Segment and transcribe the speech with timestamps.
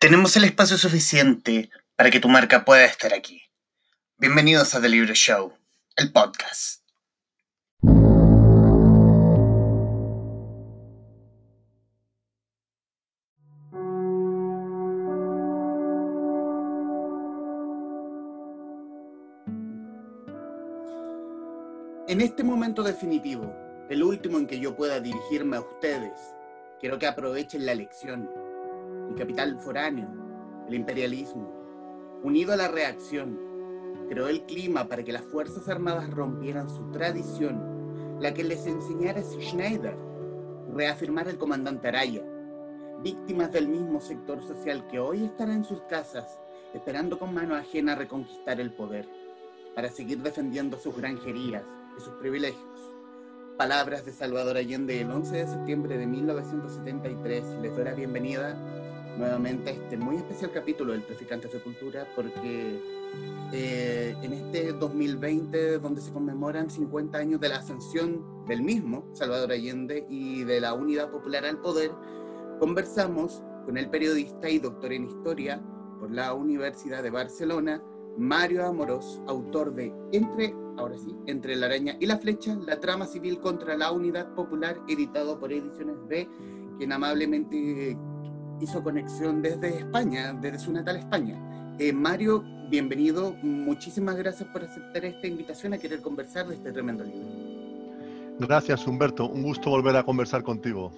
[0.00, 3.42] Tenemos el espacio suficiente para que tu marca pueda estar aquí.
[4.16, 5.52] Bienvenidos a The Libro Show,
[5.94, 6.80] el podcast.
[22.08, 23.54] En este momento definitivo,
[23.90, 26.18] el último en que yo pueda dirigirme a ustedes,
[26.80, 28.49] quiero que aprovechen la lección.
[29.10, 30.08] El capital foráneo,
[30.68, 31.52] el imperialismo,
[32.22, 33.38] unido a la reacción,
[34.08, 39.20] creó el clima para que las Fuerzas Armadas rompieran su tradición, la que les enseñara
[39.20, 39.96] Schneider,
[40.72, 42.22] reafirmar el comandante Araya,
[43.02, 46.38] víctimas del mismo sector social que hoy estará en sus casas,
[46.72, 49.08] esperando con mano ajena reconquistar el poder,
[49.74, 51.64] para seguir defendiendo sus granjerías,
[51.98, 52.92] y sus privilegios.
[53.58, 57.44] Palabras de Salvador Allende el 11 de septiembre de 1973.
[57.60, 58.79] Les doy la bienvenida
[59.18, 62.80] nuevamente a este muy especial capítulo del Traficantes de Cultura porque
[63.52, 69.52] eh, en este 2020 donde se conmemoran 50 años de la ascensión del mismo Salvador
[69.52, 71.90] Allende y de la Unidad Popular al Poder,
[72.58, 75.62] conversamos con el periodista y doctor en historia
[75.98, 77.82] por la Universidad de Barcelona,
[78.16, 83.06] Mario Amorós, autor de Entre ahora sí, Entre la araña y la flecha, la trama
[83.06, 86.28] civil contra la unidad popular, editado por Ediciones B,
[86.78, 87.96] quien amablemente
[88.60, 91.36] hizo conexión desde España, desde su natal España.
[91.78, 97.04] Eh, Mario, bienvenido, muchísimas gracias por aceptar esta invitación a querer conversar de este tremendo
[97.04, 97.28] libro.
[98.38, 100.92] Gracias, Humberto, un gusto volver a conversar contigo.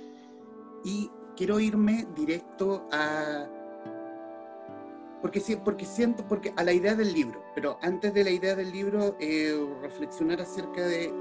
[0.84, 3.46] Y quiero irme directo a
[5.20, 8.72] porque, porque siento, porque a la idea del libro, pero antes de la idea del
[8.72, 11.12] libro, eh, reflexionar acerca de,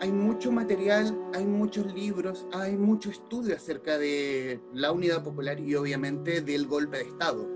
[0.00, 5.74] hay mucho material, hay muchos libros, hay mucho estudio acerca de la unidad popular y
[5.74, 7.48] obviamente del golpe de Estado,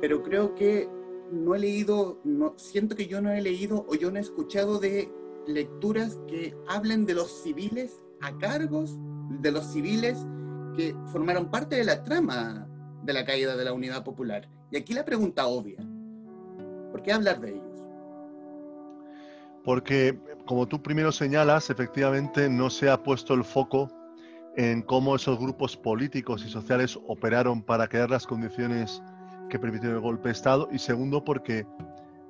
[0.00, 0.88] pero creo que
[1.30, 4.78] no he leído, no, siento que yo no he leído o yo no he escuchado
[4.78, 5.12] de
[5.46, 8.98] lecturas que hablen de los civiles a cargos,
[9.40, 10.18] de los civiles
[10.76, 12.68] que formaron parte de la trama
[13.02, 14.48] de la caída de la unidad popular.
[14.70, 15.78] Y aquí la pregunta obvia,
[16.90, 17.67] ¿por qué hablar de ellos?
[19.64, 23.90] Porque, como tú primero señalas, efectivamente no se ha puesto el foco
[24.56, 29.02] en cómo esos grupos políticos y sociales operaron para crear las condiciones
[29.48, 30.68] que permitieron el golpe de Estado.
[30.72, 31.66] Y segundo, porque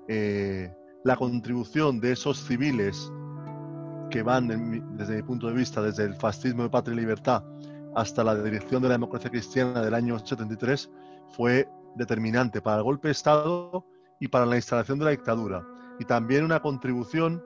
[0.08, 0.72] eh,
[1.04, 3.10] la contribución de esos civiles
[4.10, 4.48] que van,
[4.96, 7.42] desde mi punto de vista, desde el fascismo de patria y libertad
[7.94, 10.90] hasta la dirección de la democracia cristiana del año 73,
[11.30, 13.84] fue determinante para el golpe de Estado
[14.20, 15.64] y para la instalación de la dictadura.
[15.98, 17.42] Y también una contribución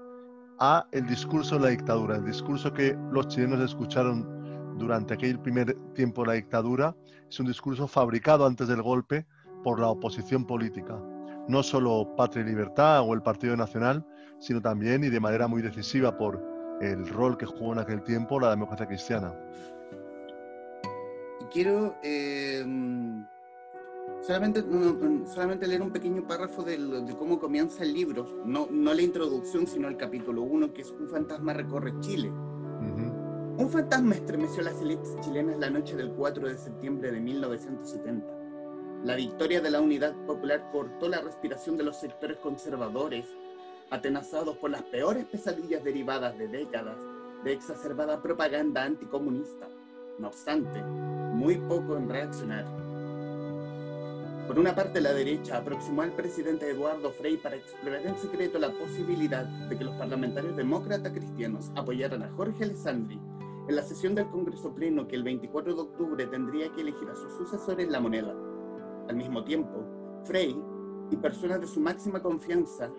[0.58, 5.74] a el discurso de la dictadura, el discurso que los chilenos escucharon durante aquel primer
[5.94, 6.94] tiempo de la dictadura,
[7.28, 9.26] es un discurso fabricado antes del golpe
[9.64, 10.98] por la oposición política.
[11.48, 14.06] No solo Patria y Libertad o el Partido Nacional,
[14.38, 16.42] sino también y de manera muy decisiva por
[16.80, 19.32] el rol que jugó en aquel tiempo la democracia cristiana.
[21.52, 22.64] Quiero eh,
[24.22, 24.62] Solamente,
[25.26, 26.78] solamente leer un pequeño párrafo de,
[27.18, 31.08] cómo comienza el libro, no, no la introducción, sino el capítulo 1, que es Un
[31.08, 32.28] fantasma recorre Chile.
[32.28, 38.26] Un fantasma estremeció las élites chilenas la noche del 4 de septiembre de 1970.
[39.02, 43.26] La victoria de la unidad popular cortó la respiración de los sectores conservadores,
[43.90, 46.96] atenazados por las peores pesadillas derivadas de décadas
[47.42, 49.68] de exacerbada propaganda anticomunista.
[50.20, 52.91] No obstante, muy poco en reaccionar
[54.52, 58.70] por una parte, la derecha aproximó al presidente Eduardo Frei para explorar en secreto la
[58.70, 63.18] posibilidad de que los parlamentarios demócratas cristianos apoyaran a Jorge Alessandri
[63.66, 67.14] en la sesión del Congreso Pleno que el 24 de octubre tendría que elegir a
[67.14, 68.36] su sucesor en la moneda.
[69.08, 69.86] Al mismo tiempo,
[70.24, 70.54] Frey
[71.10, 72.92] y personas de su máxima confianza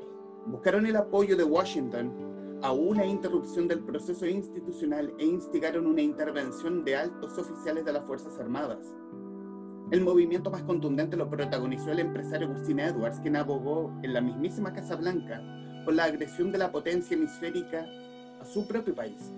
[0.47, 6.83] buscaron el apoyo de Washington a una interrupción del proceso institucional e instigaron una intervención
[6.83, 8.95] de altos oficiales de las Fuerzas Armadas.
[9.93, 14.73] El movimiento más contundente lo protagonizó el empresario Agustín Edwards, quien abogó en la mismísima
[14.73, 15.39] Casa Blanca
[15.85, 17.85] por la agresión de la potencia hemisférica
[18.41, 19.31] a su propio país.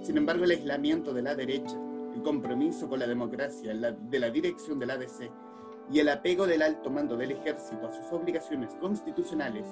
[0.00, 1.76] Sin embargo, el aislamiento de la derecha,
[2.14, 5.30] el compromiso con la democracia de la dirección del ADC
[5.92, 9.68] y el apego del alto mando del ejército a sus obligaciones constitucionales,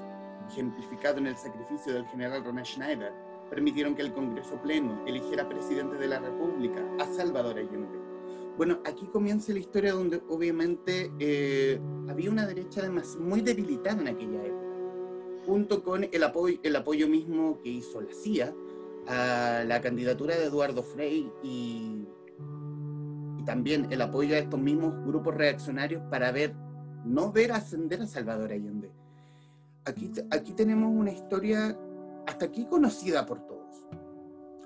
[0.50, 3.14] ejemplificado en el sacrificio del general Ronald Schneider,
[3.48, 7.95] permitieron que el Congreso Pleno eligiera presidente de la República a Salvador Allende
[8.56, 14.08] bueno, aquí comienza la historia donde obviamente eh, había una derecha además muy debilitada en
[14.08, 14.66] aquella época,
[15.44, 18.54] junto con el apoyo, el apoyo mismo que hizo la CIA
[19.06, 22.06] a la candidatura de Eduardo Frei y,
[23.44, 26.52] también el apoyo a estos mismos grupos reaccionarios para ver,
[27.04, 28.90] no ver ascender a Salvador Allende.
[29.84, 31.78] Aquí, aquí tenemos una historia
[32.26, 33.86] hasta aquí conocida por todos.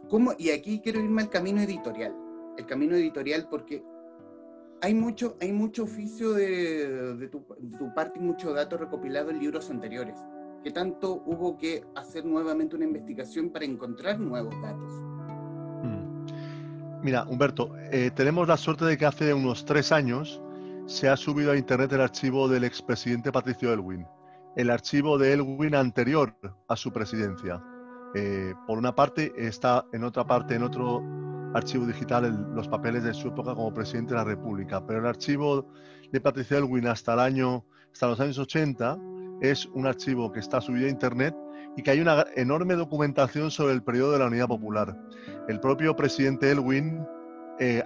[0.08, 0.32] ¿Cómo?
[0.38, 2.19] Y aquí quiero irme al camino editorial.
[2.60, 3.82] El camino editorial porque
[4.82, 7.42] hay mucho, hay mucho oficio de, tu,
[7.94, 10.18] parte y mucho dato recopilado en libros anteriores.
[10.62, 14.92] ¿Qué tanto hubo que hacer nuevamente una investigación para encontrar nuevos datos?
[17.02, 20.42] Mira, Humberto, eh, tenemos la suerte de que hace unos tres años
[20.84, 24.06] se ha subido a Internet el archivo del expresidente Patricio Elwin,
[24.54, 26.34] el archivo de Elwin anterior
[26.68, 27.64] a su presidencia.
[28.14, 31.02] Eh, por una parte, está en otra parte, en otro
[31.54, 35.66] archivo digital, los papeles de su época como presidente de la República, pero el archivo
[36.12, 38.98] de Patricio Elwin hasta el año, hasta los años 80
[39.40, 41.34] es un archivo que está subido a Internet
[41.76, 44.96] y que hay una enorme documentación sobre el periodo de la Unidad Popular.
[45.48, 47.06] El propio presidente Elwin
[47.58, 47.82] eh,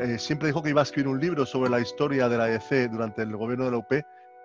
[0.00, 2.90] eh, siempre dijo que iba a escribir un libro sobre la historia de la EC
[2.90, 3.92] durante el gobierno de la UP,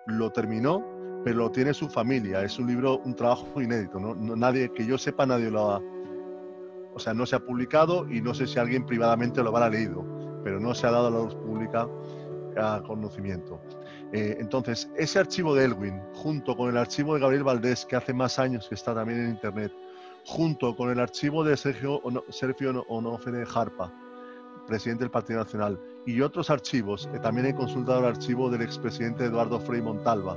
[0.06, 0.84] lo terminó,
[1.24, 2.42] pero lo tiene su familia.
[2.42, 3.98] Es un libro, un trabajo inédito.
[3.98, 4.14] ¿no?
[4.14, 5.82] nadie, que yo sepa, nadie lo ha...
[6.94, 10.04] O sea, no se ha publicado y no sé si alguien privadamente lo habrá leído,
[10.42, 11.88] pero no se ha dado a la luz pública
[12.86, 13.60] conocimiento.
[14.12, 18.12] Eh, entonces, ese archivo de Elwin, junto con el archivo de Gabriel Valdés, que hace
[18.12, 19.72] más años que está también en Internet,
[20.26, 23.92] junto con el archivo de Sergio, Sergio Onofre Jarpa,
[24.66, 29.24] presidente del Partido Nacional, y otros archivos, eh, también he consultado el archivo del expresidente
[29.24, 30.36] Eduardo Frei Montalva.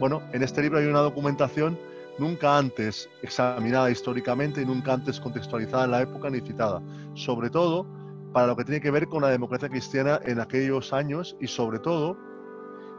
[0.00, 1.78] Bueno, en este libro hay una documentación
[2.18, 6.82] nunca antes examinada históricamente y nunca antes contextualizada en la época ni citada,
[7.14, 7.86] sobre todo
[8.32, 11.78] para lo que tiene que ver con la democracia cristiana en aquellos años y sobre
[11.78, 12.16] todo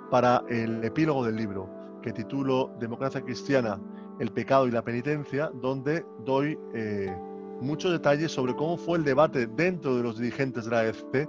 [0.10, 1.70] para el epílogo del libro,
[2.02, 3.80] que titulo Democracia Cristiana,
[4.20, 7.14] el pecado y la penitencia, donde doy eh,
[7.60, 11.28] muchos detalles sobre cómo fue el debate dentro de los dirigentes de la AFP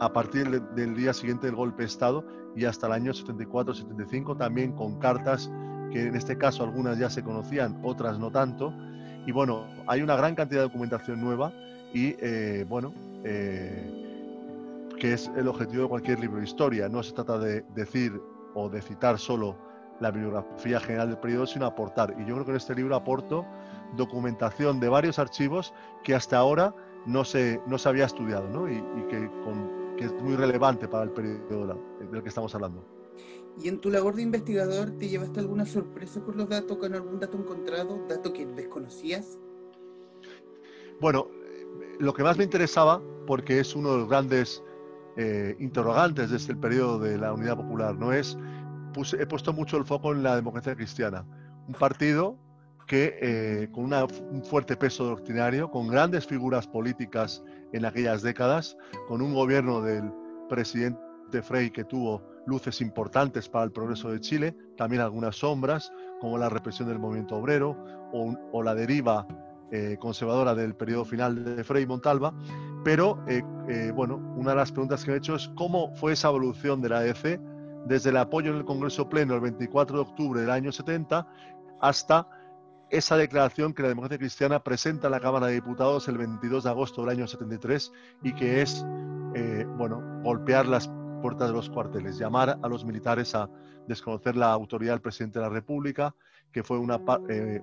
[0.00, 2.24] a partir del día siguiente del golpe de Estado
[2.54, 5.50] y hasta el año 74-75, también con cartas
[5.92, 8.72] que en este caso algunas ya se conocían, otras no tanto.
[9.26, 11.52] Y bueno, hay una gran cantidad de documentación nueva
[11.92, 12.92] y eh, bueno,
[13.24, 16.88] eh, que es el objetivo de cualquier libro de historia.
[16.88, 18.20] No se trata de decir
[18.54, 19.56] o de citar solo
[20.00, 22.14] la bibliografía general del periodo, sino aportar.
[22.18, 23.44] Y yo creo que en este libro aporto
[23.96, 25.72] documentación de varios archivos
[26.04, 26.74] que hasta ahora
[27.06, 28.68] no se, no se había estudiado ¿no?
[28.68, 29.30] y, que,
[29.96, 32.97] que, es muy relevante para el periodo del que estamos hablando.
[33.60, 37.18] ¿Y en tu labor de investigador te llevaste alguna sorpresa con los datos, con algún
[37.18, 39.38] dato encontrado, dato que desconocías?
[41.00, 41.28] Bueno,
[41.98, 44.62] lo que más me interesaba, porque es uno de los grandes
[45.16, 48.12] eh, interrogantes desde el periodo de la Unidad Popular, ¿no?
[48.12, 48.38] Es,
[49.18, 51.26] he puesto mucho el foco en la democracia cristiana,
[51.66, 52.38] un partido
[52.86, 58.76] que eh, con un fuerte peso doctrinario, con grandes figuras políticas en aquellas décadas,
[59.08, 60.10] con un gobierno del
[60.48, 66.38] presidente Frey que tuvo luces importantes para el progreso de Chile, también algunas sombras, como
[66.38, 67.76] la represión del movimiento obrero
[68.12, 69.26] o, la deriva
[69.70, 72.34] eh, conservadora del periodo final de Frei Montalva,
[72.84, 76.12] pero eh, eh, bueno, una de las preguntas que me he hecho es cómo fue
[76.12, 77.38] esa evolución de la EC
[77.86, 81.26] desde el apoyo en el Congreso Pleno el 24 de octubre del año 70
[81.80, 82.28] hasta
[82.90, 86.70] esa declaración que la democracia cristiana presenta en la Cámara de Diputados el 22 de
[86.70, 87.92] agosto del año 73
[88.22, 88.84] y que es,
[89.76, 93.48] bueno, golpear las puertas de los cuarteles, llamar a los militares a
[93.86, 96.14] desconocer la autoridad del presidente de la República,
[96.52, 97.00] que fue una,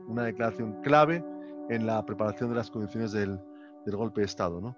[0.07, 1.23] una declaración clave
[1.69, 3.39] en la preparación de las condiciones del,
[3.85, 4.75] golpe de Estado.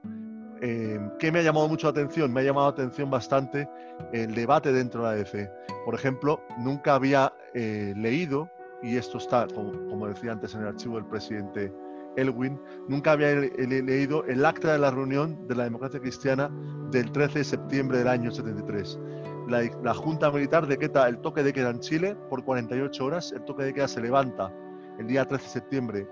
[0.61, 2.33] Eh, ¿Qué me ha llamado mucho la atención?
[2.33, 3.69] Me ha llamado la atención bastante
[4.11, 5.49] el debate dentro de la EFE.
[5.85, 8.49] Por ejemplo, nunca había eh, leído,
[8.83, 11.73] y esto está, como, decía antes, en el archivo del presidente
[12.17, 16.51] Elwin, nunca había leído el acta de la reunión de la democracia cristiana
[16.91, 18.99] del 13 de septiembre del año 73.
[19.47, 23.31] La, Junta Militar decreta el toque de queda en Chile por 48 horas.
[23.31, 24.53] El toque de queda se levanta
[24.99, 26.07] el día 13 de septiembre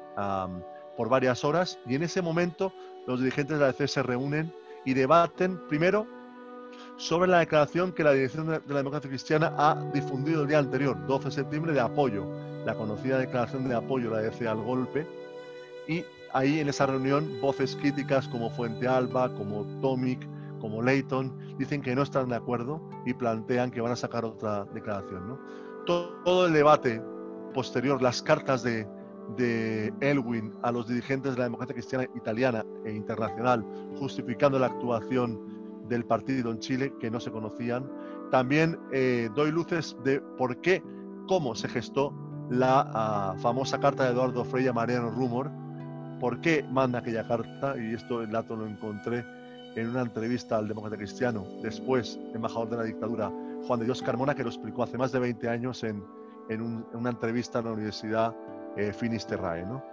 [0.96, 2.72] por varias horas y en ese momento
[3.08, 4.54] los dirigentes de la DC se reúnen
[4.86, 6.08] y debaten primero
[6.98, 11.06] sobre la declaración que la Dirección de la Democracia Cristiana ha difundido el día anterior,
[11.06, 12.26] 12 de septiembre, de apoyo,
[12.66, 15.06] la conocida declaración de apoyo la DC al golpe.
[15.88, 20.28] Y ahí en esa reunión voces críticas como Fuente Alba, como Tomic,
[20.60, 24.66] como Leighton, dicen que no están de acuerdo y plantean que van a sacar otra
[24.74, 25.40] declaración.
[25.86, 27.02] todo el debate
[27.54, 28.88] posterior las cartas de,
[30.02, 33.66] Elwin a los dirigentes de la democracia cristiana italiana e internacional,
[33.98, 35.40] justificando la actuación
[35.88, 37.90] del partido en Chile que no se conocían.
[38.30, 40.84] También eh, doy luces de por qué,
[41.28, 42.14] cómo se gestó
[42.50, 45.52] la ah, famosa carta de Eduardo Frei a Mariano Rumor,
[46.20, 49.26] por qué manda aquella carta, y esto el dato lo encontré
[49.76, 53.32] en una entrevista al demócrata cristiano, después embajador de la dictadura,
[53.68, 56.04] Juan de Dios Carmona, que lo explicó hace más de 20 años en,
[56.50, 58.36] en, una entrevista en la Universidad
[58.78, 59.66] eh, Finisterrae.
[59.66, 59.84] ¿no?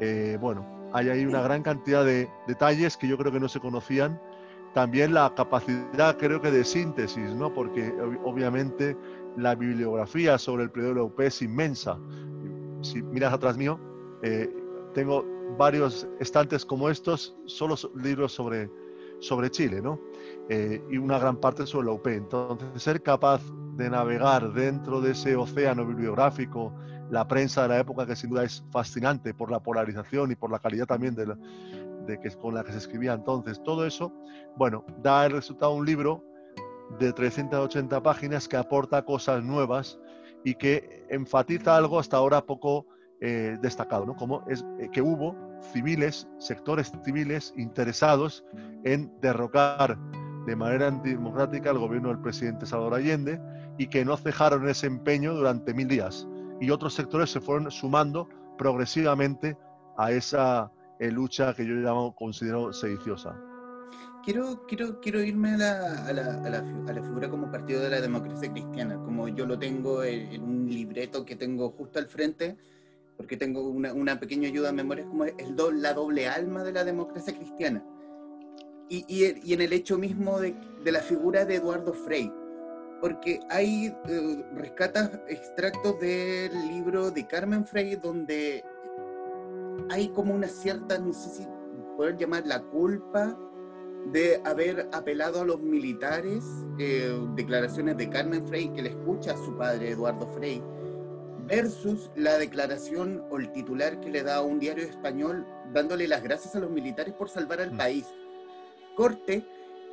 [0.00, 3.60] Eh, bueno, hay ahí una gran cantidad de detalles que yo creo que no se
[3.60, 4.20] conocían.
[4.74, 7.52] También la capacidad, creo que, de síntesis, ¿no?
[7.52, 7.92] porque
[8.24, 8.96] obviamente
[9.36, 11.98] la bibliografía sobre el periodo UP es inmensa.
[12.80, 13.78] Si miras atrás mío,
[14.22, 14.50] eh,
[14.94, 15.24] tengo
[15.56, 18.70] varios estantes como estos, solo libros sobre,
[19.20, 20.00] sobre Chile, ¿no?
[20.48, 22.06] Eh, y una gran parte sobre la UP.
[22.08, 23.42] Entonces, ser capaz
[23.76, 26.72] de navegar dentro de ese océano bibliográfico,
[27.10, 30.50] la prensa de la época, que sin duda es fascinante por la polarización y por
[30.50, 31.26] la calidad también de,
[32.06, 34.12] de que, con la que se escribía entonces, todo eso,
[34.56, 36.24] bueno, da el resultado un libro
[36.98, 39.98] de 380 páginas que aporta cosas nuevas
[40.44, 42.86] y que enfatiza algo hasta ahora poco
[43.24, 44.16] eh, destacado, ¿no?
[44.16, 45.36] Como es eh, que hubo
[45.72, 48.44] civiles, sectores civiles interesados
[48.82, 49.96] en derrocar
[50.44, 53.40] de manera antidemocrática al gobierno del presidente Salvador Allende
[53.78, 56.26] y que no cejaron ese empeño durante mil días.
[56.60, 59.56] Y otros sectores se fueron sumando progresivamente
[59.96, 63.40] a esa eh, lucha que yo llamo, considero sediciosa.
[64.24, 67.82] Quiero, quiero, quiero irme a la, a, la, a, la, a la, figura como partido
[67.82, 72.00] de la democracia cristiana, como yo lo tengo en, en un libreto que tengo justo
[72.00, 72.56] al frente
[73.22, 76.72] porque tengo una, una pequeña ayuda a memoria, como el do, la doble alma de
[76.72, 77.86] la democracia cristiana.
[78.88, 82.32] Y, y, y en el hecho mismo de, de, la figura de Eduardo Frei,
[83.00, 88.64] porque hay eh, rescatas extractos del libro de Carmen Frei donde
[89.88, 91.46] hay como una cierta, no sé si
[91.96, 93.38] poder llamar la culpa
[94.10, 96.42] de haber apelado a los militares,
[96.80, 100.60] eh, declaraciones de Carmen Frei que le escucha a su padre Eduardo Frei,
[101.52, 106.22] versus la declaración o el titular que le da a un diario español dándole las
[106.22, 107.76] gracias a los militares por salvar al mm.
[107.76, 108.06] país.
[108.96, 109.44] Corte,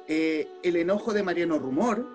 [0.08, 2.08] eh, el enojo de Mariano Rumor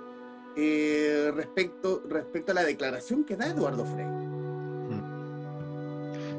[0.56, 4.06] eh, respecto, respecto a la declaración que da Eduardo Frei.
[4.06, 5.02] Mm.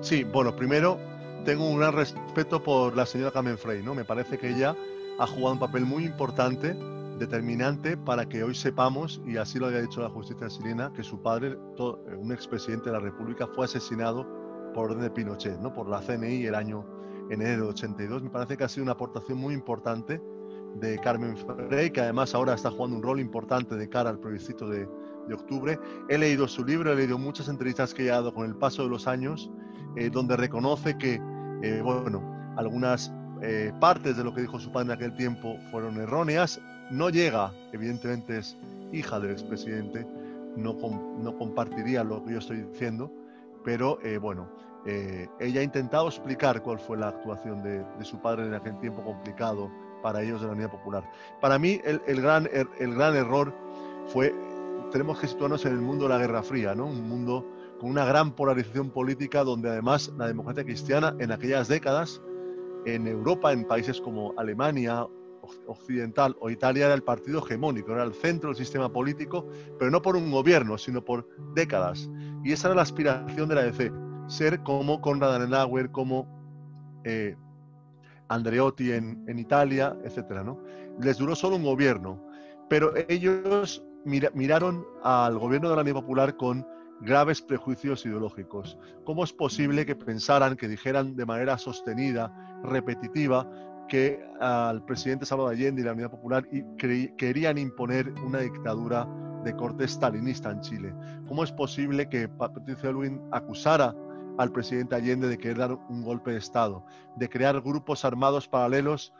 [0.01, 0.97] Sí, bueno, primero
[1.45, 3.93] tengo un gran respeto por la señora Carmen Frey, ¿no?
[3.93, 4.75] Me parece que ella
[5.19, 6.75] ha jugado un papel muy importante
[7.17, 11.21] determinante para que hoy sepamos, y así lo había dicho la justicia chilena, que su
[11.21, 11.57] padre,
[12.17, 14.25] un expresidente de la República, fue asesinado
[14.73, 15.73] por orden de Pinochet, ¿no?
[15.73, 16.85] por la CNI el año
[17.29, 18.23] enero de 82.
[18.23, 20.21] Me parece que ha sido una aportación muy importante
[20.75, 24.67] de Carmen Frey, que además ahora está jugando un rol importante de cara al plebiscito
[24.67, 24.87] de,
[25.27, 25.79] de octubre.
[26.09, 28.89] He leído su libro, he leído muchas entrevistas que ha dado con el paso de
[28.89, 29.49] los años,
[29.95, 31.21] eh, donde reconoce que,
[31.63, 35.97] eh, bueno, algunas eh, partes de lo que dijo su padre en aquel tiempo fueron
[35.97, 36.59] erróneas,
[36.91, 38.57] no llega, evidentemente es
[38.91, 40.05] hija del expresidente,
[40.55, 40.73] no,
[41.19, 43.11] no compartiría lo que yo estoy diciendo,
[43.63, 44.47] pero eh, bueno,
[44.85, 49.03] eh, ella ha intentado explicar cuál fue la actuación de, su padre en aquel tiempo
[49.03, 49.71] complicado
[50.03, 51.03] para ellos de la Unidad Popular.
[51.41, 53.51] Para mí el, gran, er, el gran error
[54.07, 54.33] fue,
[54.91, 56.85] tenemos que situarnos en el mundo de la Guerra Fría, ¿no?
[56.85, 57.43] un mundo
[57.79, 62.21] con una gran polarización política donde además la democracia cristiana en aquellas décadas
[62.85, 65.07] en Europa, en países como Alemania
[65.67, 69.47] occidental o Italia era el partido hegemónico, era el centro del sistema político,
[69.77, 72.09] pero no por un gobierno, sino por décadas.
[72.43, 73.91] Y esa era la aspiración de la EC,
[74.27, 76.27] ser como Konrad Adenauer, como
[77.03, 77.35] eh,
[78.27, 80.43] Andreotti en, en, Italia, etc.
[80.43, 80.61] ¿no?
[80.99, 82.21] Les duró solo un gobierno,
[82.69, 86.65] pero ellos miraron al gobierno de la Unidad Popular con
[87.01, 88.77] graves prejuicios ideológicos.
[89.03, 92.33] ¿Cómo es posible que pensaran, que dijeran de manera sostenida,
[92.63, 93.49] repetitiva,
[93.87, 99.07] que al presidente Salvador Allende y la Unidad Popular querían imponer una dictadura
[99.43, 100.93] de corte stalinista en Chile.
[101.27, 103.95] ¿Cómo es posible que Patricio Elwin acusara
[104.37, 109.13] al presidente Allende de querer dar un golpe de Estado, de crear grupos armados paralelos?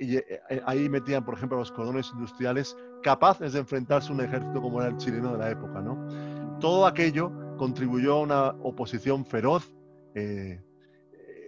[0.00, 4.22] Y eh, eh, ahí metían, por ejemplo, los cordones industriales capaces de enfrentarse a un
[4.22, 5.80] ejército como era el chileno de la época.
[5.80, 6.58] ¿no?
[6.58, 9.72] Todo aquello contribuyó a una oposición feroz.
[10.14, 10.63] Eh,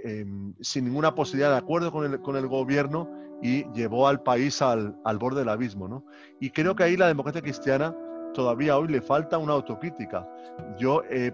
[0.05, 3.11] Em, sin ninguna posibilidad de acuerdo con el, con el gobierno
[3.43, 5.89] y llevó al país al, al, borde del abismo.
[5.89, 6.05] ¿no?
[6.41, 7.95] Y creo que ahí la democracia cristiana
[8.35, 10.29] todavía hoy le falta una autocrítica.
[10.79, 11.33] Yo he,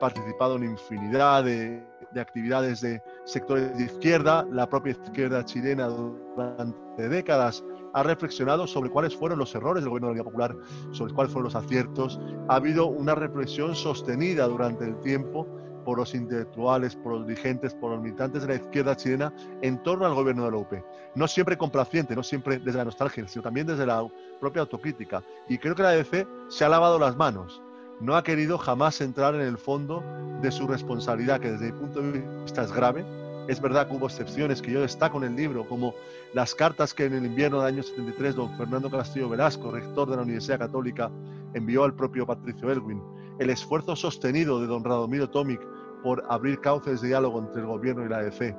[0.00, 7.08] participado en infinidad de, de, actividades de sectores de izquierda, la propia izquierda chilena durante
[7.08, 7.62] décadas
[7.92, 10.56] ha reflexionado sobre cuáles fueron los errores del gobierno de la Unidad Popular,
[10.92, 12.18] sobre cuáles fueron los aciertos.
[12.48, 15.46] Ha habido una reflexión sostenida durante el tiempo
[15.84, 20.06] por los intelectuales, por los dirigentes, por los militantes de la izquierda chilena en torno
[20.06, 20.72] al gobierno de la UP.
[21.14, 24.06] No siempre complaciente, no siempre desde la nostalgia, sino también desde la
[24.40, 25.22] propia autocrítica.
[25.48, 27.62] Y creo que la ADC se ha lavado las manos.
[28.00, 30.02] No ha querido jamás entrar en el fondo
[30.42, 33.04] de su responsabilidad, que desde mi punto de vista es grave,
[33.46, 35.94] Es verdad que hubo excepciones que yo destaco en el libro, como
[36.32, 40.16] las cartas que en el invierno del año 73 don Fernando Castillo Velasco, rector de
[40.16, 41.10] la Universidad Católica,
[41.52, 43.02] envió al propio Patricio Elwin,
[43.38, 45.60] el esfuerzo sostenido de don Radomiro Tomic
[46.04, 48.54] por abrir cauces de diálogo entre el gobierno y la ADC,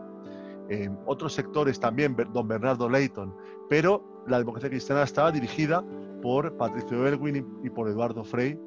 [0.68, 3.34] en otros sectores también, don Bernardo Leighton,
[3.70, 5.86] pero la democracia cristiana estaba dirigida
[6.22, 8.60] por Patricio Elwin y, por Eduardo Frey,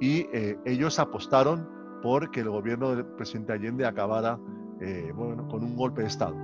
[0.00, 1.66] y eh, ellos apostaron
[2.02, 4.38] por que el gobierno del presidente Allende acabara
[4.80, 6.34] eh, bueno, con un golpe de Estado.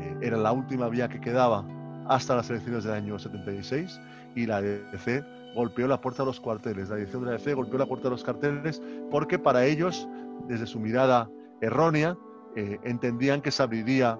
[0.00, 1.66] Eh, era la última vía que quedaba
[2.06, 4.00] hasta las elecciones del año 76
[4.36, 6.88] y la ADC golpeó la puerta de los cuarteles.
[6.88, 10.08] La dirección de la ADC golpeó la puerta de los carteles porque para ellos,
[10.48, 12.16] desde su mirada errónea,
[12.56, 14.18] entendían que se abriría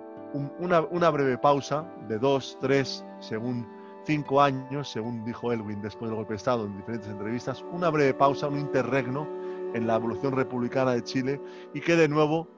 [0.58, 3.66] una, breve pausa de dos, tres, según
[4.04, 8.14] cinco años, según dijo Elwin después del golpe de Estado en diferentes entrevistas, una breve
[8.14, 9.28] pausa, un interregno
[9.74, 11.40] en la evolución republicana de Chile
[11.72, 12.48] y que de nuevo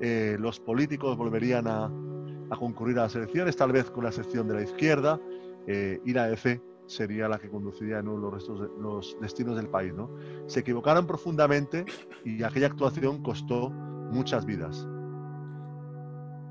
[0.00, 1.84] eh, los políticos volverían a,
[2.50, 5.20] a, concurrir a las elecciones, tal vez con la excepción de la izquierda,
[5.66, 9.68] eh, y la EFE sería la que conduciría en los, restos de, los destinos del
[9.68, 9.92] país.
[9.94, 10.10] ¿no?
[10.46, 11.84] Se equivocaron profundamente
[12.24, 14.86] y aquella actuación costó muchas vidas.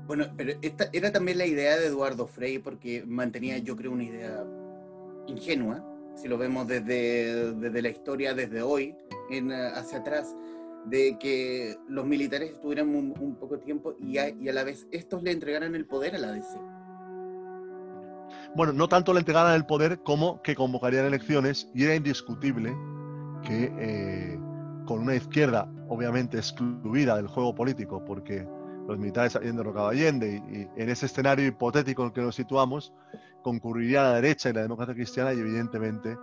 [0.06, 4.04] Bueno, pero esta era también la idea de Eduardo Frei, porque mantenía, yo creo, una
[4.04, 4.44] idea
[5.26, 8.94] ingenua, si lo vemos desde, desde la historia, desde hoy,
[9.30, 10.34] en, hacia atrás,
[10.84, 15.24] de que los militares estuvieran un, poco tiempo y a, y a, la vez estos
[15.24, 16.56] le entregaran el poder a la DC.
[18.56, 22.74] Bueno, no tanto le entregaran el poder como que convocarían elecciones y era indiscutible
[23.42, 24.40] que eh,
[24.86, 28.48] con una izquierda obviamente excluida del juego político, porque
[28.88, 32.94] los militares habían derrocado Allende y, en ese escenario hipotético en el que nos situamos,
[33.42, 36.16] concurriría la derecha y la democracia cristiana y evidentemente,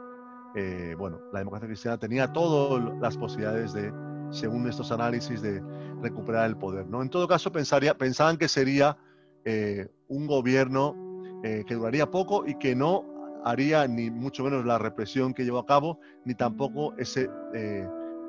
[0.56, 3.94] eh, bueno, la democracia cristiana tenía todas las posibilidades de,
[4.32, 5.62] según estos análisis, de
[6.02, 6.88] recuperar el poder.
[6.88, 7.04] ¿no?
[7.04, 8.98] En todo caso, pensaban que sería
[9.46, 11.04] eh, un gobierno
[11.44, 13.06] eh, que duraría poco y que no
[13.46, 17.30] haría ni mucho menos la represión que llevó a cabo, ni tampoco ese,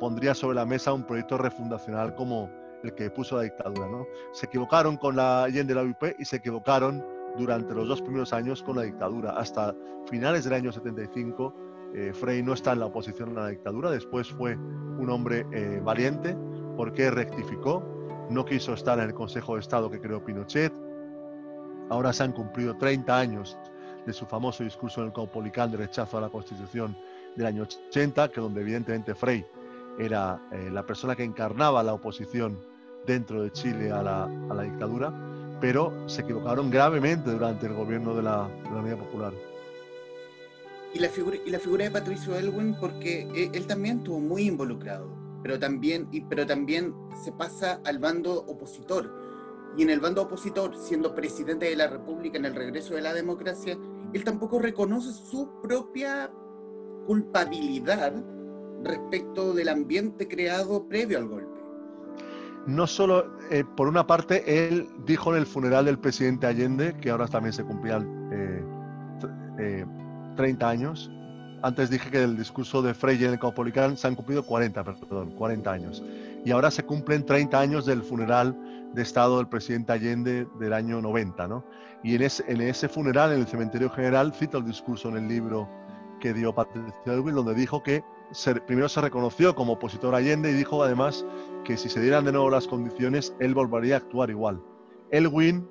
[0.00, 2.50] pondría sobre la mesa un proyecto refundacional como
[2.83, 3.88] el que puso la dictadura.
[3.88, 4.07] ¿no?
[4.33, 7.05] Se equivocaron con la Allende de la UP y se equivocaron
[7.38, 9.33] durante los dos primeros años con la dictadura.
[9.33, 9.74] Hasta
[10.11, 11.55] finales del año 75,
[11.94, 13.90] eh, Frey no está en la oposición a la dictadura.
[13.90, 16.37] Después fue un hombre eh, valiente
[16.77, 17.83] porque rectificó,
[18.31, 20.72] no quiso estar en el Consejo de Estado que creó Pinochet.
[21.90, 23.57] Ahora se han cumplido 30 años
[24.07, 26.97] de su famoso discurso en el Caupolicán de rechazo a la Constitución
[27.37, 29.44] del año 80, que donde evidentemente Frey
[29.99, 32.59] era eh, la persona que encarnaba la oposición
[33.07, 35.12] dentro de Chile a la, a la dictadura,
[35.61, 39.33] pero se equivocaron gravemente durante el gobierno de la, de la Unidad Popular.
[40.92, 44.42] Y la, figura, y la figura de Patricio Elwin, porque él, él también estuvo muy
[44.42, 45.09] involucrado,
[45.42, 46.94] pero también, y, pero también
[47.25, 49.24] se pasa al bando opositor.
[49.77, 53.13] Y en el bando opositor, siendo presidente de la República en el regreso de la
[53.13, 53.77] democracia,
[54.13, 56.31] él tampoco reconoce su propia
[57.07, 58.15] culpabilidad
[58.83, 61.55] respecto del ambiente creado previo al golpe
[62.67, 67.11] no solo, eh, por una parte, él dijo en el funeral del presidente Allende, que
[67.11, 68.31] ahora también se cumplían
[69.59, 69.85] eh,
[70.37, 71.11] 30 eh, años,
[71.63, 75.31] antes dije que el discurso de Frey en el Caupolicán se han cumplido 40, perdón,
[75.31, 76.03] 40 años.
[76.45, 78.55] Y ahora se cumplen 30 años del funeral
[78.94, 81.64] de Estado del presidente Allende del año 90, ¿no?
[82.02, 85.68] Y en ese, funeral, en el cementerio general, cito el discurso en el libro
[86.20, 88.04] que dio Patricio Elwin, donde dijo que
[88.66, 91.24] primero se reconoció como opositor Allende y dijo además
[91.64, 94.62] que si se dieran de nuevo las condiciones, él volvería a actuar igual.
[95.11, 95.66] Elwin,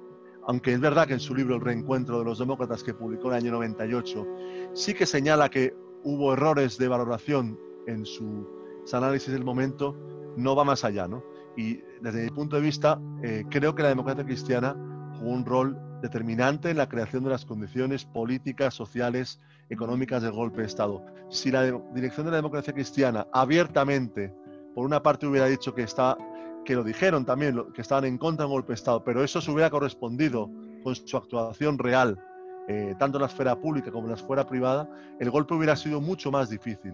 [0.46, 3.34] aunque es verdad que en su libro El reencuentro de los demócratas que publicó en
[3.34, 4.28] el año 98,
[4.74, 8.48] sí que señala que hubo errores de valoración en su
[8.92, 9.96] análisis del momento,
[10.36, 11.08] no va más allá.
[11.08, 11.24] ¿no?
[11.56, 14.76] Y desde mi punto de vista, eh, creo que la democracia cristiana
[15.18, 19.40] jugó un rol determinante en la creación de las condiciones políticas, sociales,
[19.70, 21.06] económicas del golpe de Estado.
[21.30, 21.64] Si la
[21.94, 24.34] dirección de la democracia cristiana abiertamente,
[24.76, 26.18] por una parte hubiera dicho que está,
[26.66, 29.50] que lo dijeron también, que estaban en contra del golpe de Estado, pero eso se
[29.52, 30.50] hubiera correspondido
[30.84, 32.20] con su actuación real,
[32.68, 34.90] eh, tanto en la esfera pública como en la esfera privada,
[35.20, 36.94] el golpe hubiera sido mucho más difícil.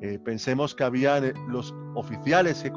[0.00, 2.70] Eh, pensemos que había los oficiales que,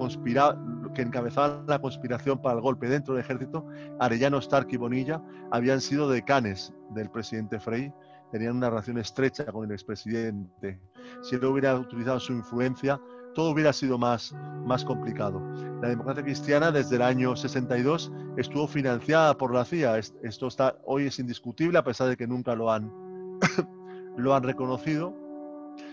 [0.98, 3.68] que encabezaban la conspiración para el golpe dentro del ejército,
[4.00, 7.94] Arellano, Stark y Bonilla, habían sido decanes del presidente Frey
[8.32, 10.82] tenían una relación estrecha con el expresidente.
[11.22, 13.00] Si él hubiera utilizado su influencia,
[13.34, 15.40] todo hubiera sido más, más complicado.
[15.82, 19.98] La democracia cristiana desde el año 62 estuvo financiada por la CIA.
[19.98, 22.92] Esto está, hoy es indiscutible a pesar de que nunca lo han,
[24.18, 25.16] lo han reconocido.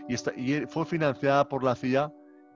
[0.08, 2.12] Y, y fue financiada por la CIA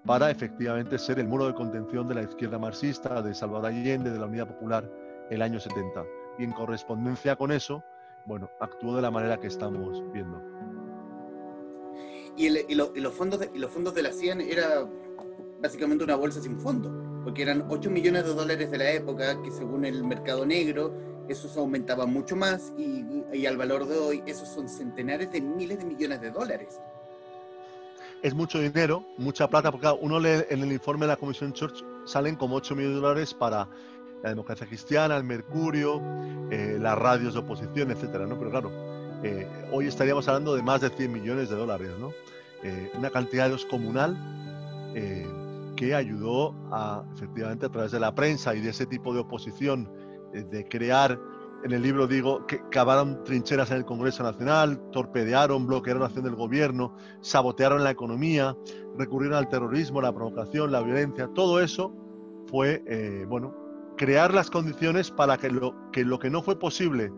[0.08, 4.18] para efectivamente ser el muro de contención de la izquierda marxista, de Salvador Allende, de
[4.18, 4.90] la Unidad Popular
[5.28, 6.02] el año 70.
[6.38, 7.84] Y en correspondencia con eso,
[8.24, 10.42] bueno, actuó de la manera que estamos viendo.
[12.38, 14.88] Y, los, fondos de, los fondos de la CIAN era
[15.60, 16.90] básicamente una bolsa sin fondo,
[17.22, 20.94] porque eran 8 millones de dólares de la época, que según el mercado negro,
[21.28, 25.42] eso se aumentaba mucho más, y, y al valor de hoy, esos son centenares de
[25.42, 26.80] miles de millones de dólares
[28.22, 31.84] es mucho dinero, mucha plata, porque uno lee en el informe de la Comisión Church,
[32.04, 33.68] salen como 8 millones de dólares para
[34.22, 36.00] la democracia cristiana, el Mercurio,
[36.50, 38.38] eh, las radios de oposición, etcétera, ¿no?
[38.38, 38.70] Pero claro,
[39.22, 42.12] eh, hoy estaríamos hablando de más de 100 millones de dólares, ¿no?
[42.62, 44.34] Eh, una cantidad descomunal
[45.76, 49.88] que ayudó a, efectivamente, a través de la prensa y de ese tipo de oposición,
[50.32, 51.20] de crear
[51.64, 56.24] en el libro digo que cavaron trincheras en el Congreso Nacional, torpedearon, bloquearon la acción
[56.24, 58.56] del gobierno, sabotearon la economía,
[58.96, 61.28] recurrieron al terrorismo, la provocación, la violencia.
[61.34, 61.92] Todo eso
[62.46, 63.54] fue, eh, bueno,
[63.96, 67.12] crear las condiciones para que lo, que no fue posible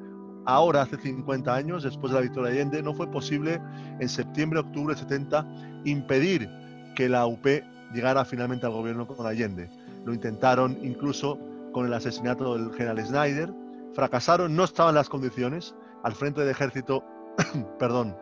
[0.47, 3.61] ahora, hace 50 años, después de la victoria de Allende, no fue posible
[4.01, 5.47] en septiembre, octubre de 70,
[5.85, 6.49] impedir
[6.97, 7.47] que la UP
[7.93, 9.71] llegara finalmente al gobierno con Allende.
[10.05, 11.39] Lo intentaron incluso
[11.73, 13.53] con el asesinato del general Snyder,
[13.95, 15.75] fracasaron, no estaban las condiciones.
[16.03, 17.05] Al frente del ejército,
[17.79, 18.17] perdón,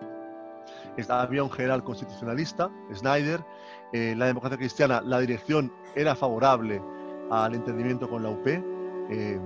[1.09, 3.44] había un general constitucionalista, Snyder.
[3.92, 6.83] Eh, la democracia cristiana, la dirección era favorable
[7.31, 8.46] al entendimiento con la UP.
[8.46, 9.40] Eh,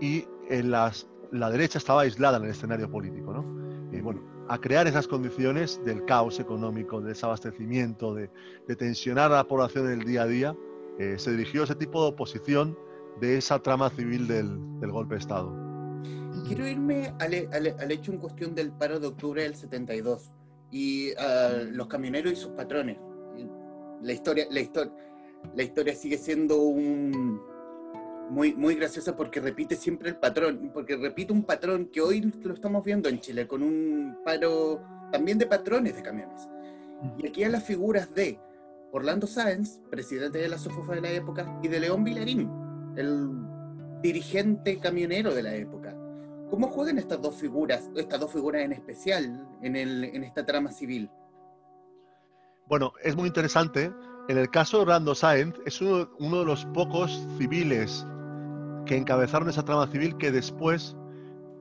[0.00, 3.32] y en las, la derecha estaba aislada en el escenario político.
[3.32, 3.58] ¿no?
[4.02, 8.30] bueno, a crear esas condiciones del caos económico, del desabastecimiento, de,
[8.76, 10.56] tensionar a la población en el día a día,
[10.98, 12.76] eh, se dirigió ese tipo de oposición
[13.20, 14.58] de esa trama civil del,
[14.90, 15.52] golpe de Estado.
[16.46, 20.30] Quiero irme al, hecho en cuestión del paro de octubre del 72
[20.70, 22.98] y ah, los camioneros y sus patrones.
[24.02, 24.92] La historia, la, historia,
[25.54, 27.40] la historia sigue siendo un,
[28.30, 32.54] muy, muy graciosa porque repite siempre el patrón, porque repite un patrón que hoy lo
[32.54, 36.48] estamos viendo en Chile, con un paro también de patrones de camiones.
[37.18, 38.38] Y aquí hay las figuras de
[38.92, 42.50] Orlando Sáenz, presidente de la SOFOFA de la época, y de León Vilarín,
[42.96, 43.30] el
[44.02, 45.94] dirigente camionero de la época.
[46.50, 51.10] ¿Cómo juegan estas dos figuras, estas dos figuras en especial, en, esta trama civil?
[52.66, 53.92] Bueno, es muy interesante.
[54.28, 58.06] En el caso de Orlando Sáenz, es uno, de los pocos civiles
[58.86, 60.96] que encabezaron esa trama civil que después,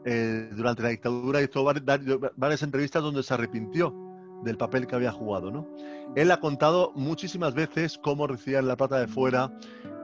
[0.06, 1.66] eh, durante la dictadura, hizo
[2.36, 4.07] varias entrevistas donde se arrepintió
[4.44, 5.52] del papel que había jugado.
[5.52, 5.68] ¿no?
[6.16, 9.52] Él ha contado muchísimas veces cómo recibían la plata de fuera,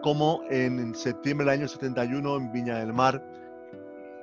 [0.01, 3.23] cómo en septiembre del año 71 en Viña del Mar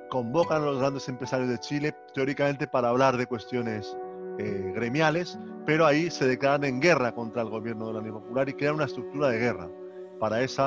[0.09, 3.95] convocan a los grandes empresarios de Chile, teóricamente para hablar de cuestiones
[4.37, 8.49] eh, gremiales, pero ahí se declaran en guerra contra el gobierno de la Unión Popular
[8.49, 9.69] y crean una estructura de guerra
[10.19, 10.61] para ese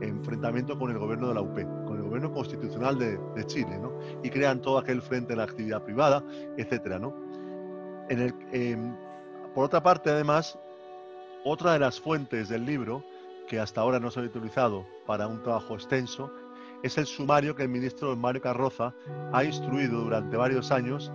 [0.00, 1.54] enfrentamiento con el gobierno de la UP,
[1.86, 3.92] con el gobierno constitucional de, Chile, ¿no?
[4.22, 6.24] Y crean todo aquel frente de la actividad privada,
[6.56, 7.14] etcétera, ¿no?
[8.08, 8.94] Em,
[9.54, 10.58] por otra parte, además,
[11.44, 13.04] otra de las fuentes del libro,
[13.48, 16.30] que hasta ahora no se ha utilizado para un trabajo extenso,
[16.82, 18.94] es el sumario que el ministro Mario Carroza
[19.32, 21.10] ha instruido durante varios años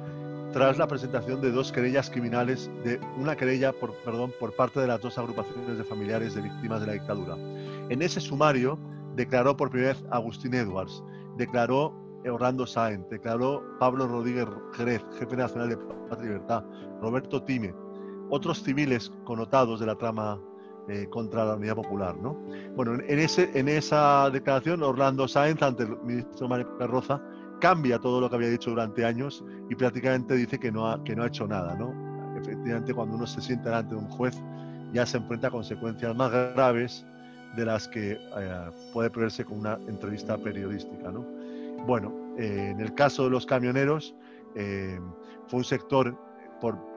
[0.52, 3.94] tras la presentación de dos querellas criminales, de una querella por,
[4.40, 7.38] por parte de las dos agrupaciones de familiares de víctimas de la dictadura.
[7.90, 8.78] En ese sumario
[9.16, 11.04] declaró por primera vez Agustín Edwards,
[11.38, 11.94] declaró
[12.30, 15.78] Orlando Sáenz, declaró Pablo Rodríguez Jerez, jefe nacional de
[16.20, 16.64] Libertad,
[17.02, 17.74] Roberto Time,
[18.30, 20.40] otros civiles connotados de la trama
[20.88, 22.18] eh, contra la Unidad Popular.
[22.18, 22.34] ¿no?
[22.76, 27.22] Bueno, en, ese, en esa declaración, Orlando Sáenz, ante el ministro Mario Carroza,
[27.60, 31.16] cambia todo lo que había dicho durante años y prácticamente dice que no ha, que
[31.16, 31.76] no ha hecho nada.
[31.76, 31.94] ¿no?
[32.36, 34.42] Efectivamente, cuando uno se siente delante de un juez,
[34.92, 37.06] ya se enfrenta a consecuencias más graves
[37.56, 41.12] de las que eh, puede preverse con una entrevista periodística.
[41.12, 41.26] ¿no?
[41.86, 44.16] Bueno, eh, en el caso de los camioneros,
[44.56, 45.00] eh,
[45.48, 46.16] fue un sector,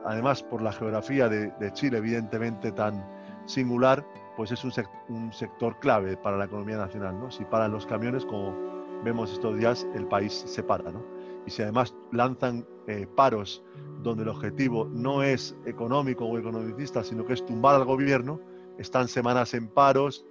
[0.04, 3.04] además por la geografía de, Chile, evidentemente tan
[3.46, 7.16] singular, pues es un, sector clave para la economía nacional.
[7.30, 8.54] Si paran los camiones, como
[9.04, 10.90] vemos estos días, el país se para.
[10.90, 11.02] ¿no?
[11.46, 13.62] Y si además lanzan eh, paros
[14.02, 18.40] donde el objetivo no es económico o economicista, sino que es tumbar al gobierno,
[18.78, 20.26] están semanas en paros,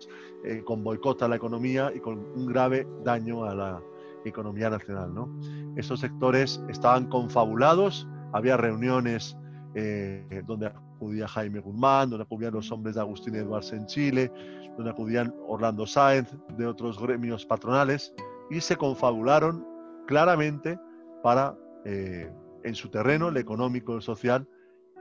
[0.65, 3.81] con boicot a la economía y con un grave daño a la,
[4.29, 5.13] economía nacional.
[5.13, 5.29] ¿no?
[5.75, 9.37] Esos sectores estaban confabulados, había reuniones
[9.75, 14.31] eh, donde acudía Jaime Guzmán, donde acudían los hombres de Agustín Edwards en Chile,
[14.77, 18.13] donde acudían Orlando Sáenz, de otros gremios patronales,
[18.49, 19.65] y se confabularon
[20.07, 20.79] claramente
[21.21, 22.31] para, eh,
[22.63, 24.47] en su terreno, el económico, el social,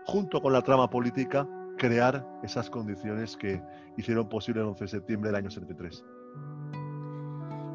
[0.06, 3.62] junto con la trama política, crear esas condiciones que
[3.96, 6.04] hicieron posible el 11 de septiembre del año 73.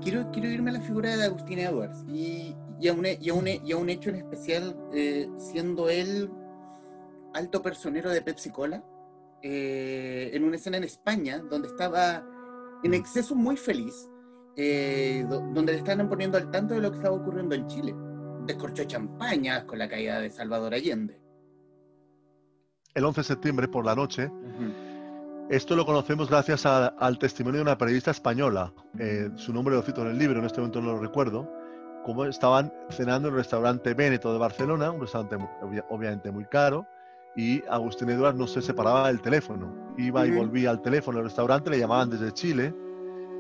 [0.02, 3.34] Quiero, quiero irme a la figura de Agustín Edwards y, y, a, un, y, a,
[3.34, 6.30] un, y a un hecho en especial, eh, siendo él
[7.34, 8.84] alto personero de Pepsi Cola,
[9.42, 12.26] eh, en una escena en España donde estaba
[12.84, 14.10] en exceso muy feliz,
[14.56, 17.96] eh, donde le estaban poniendo al tanto de lo que estaba ocurriendo en Chile.
[18.46, 21.22] Descorchó champañas con la caída de Salvador Allende.
[22.94, 24.32] El 11 de septiembre por la noche.
[25.50, 28.74] Esto lo conocemos gracias al testimonio de una periodista española.
[29.00, 31.50] Eh, su nombre lo cito en el libro, en este momento no lo recuerdo.
[32.04, 35.38] Como estaban cenando en el restaurante Véneto de Barcelona, un restaurante
[35.90, 36.86] obviamente muy caro,
[37.38, 39.74] y Agustín Eduardo no se separaba del teléfono.
[39.98, 42.76] Iba y volvía al teléfono del restaurante, le llamaban desde Chile.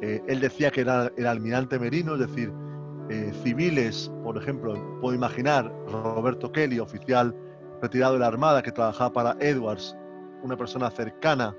[0.01, 2.53] Eh, él decía que era el almirante Merino, es decir,
[3.09, 7.35] eh, civiles, por ejemplo, puedo imaginar Roberto Kelly, oficial
[7.81, 9.93] retirado de la Armada que trabajaba para Edwards,
[10.41, 11.53] una persona cercana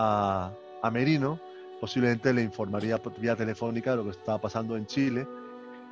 [0.00, 1.38] a, Merino,
[1.80, 5.26] posiblemente le informaría por vía telefónica de lo que estaba pasando en Chile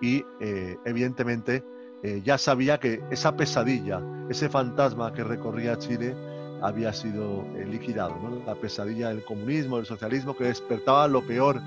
[0.01, 1.63] y eh, evidentemente
[2.03, 6.15] eh, ya sabía que esa pesadilla, ese fantasma que recorría Chile
[6.63, 8.15] había sido eh, liquidado,
[8.47, 11.61] la pesadilla del comunismo, del socialismo, que despertaba lo peor,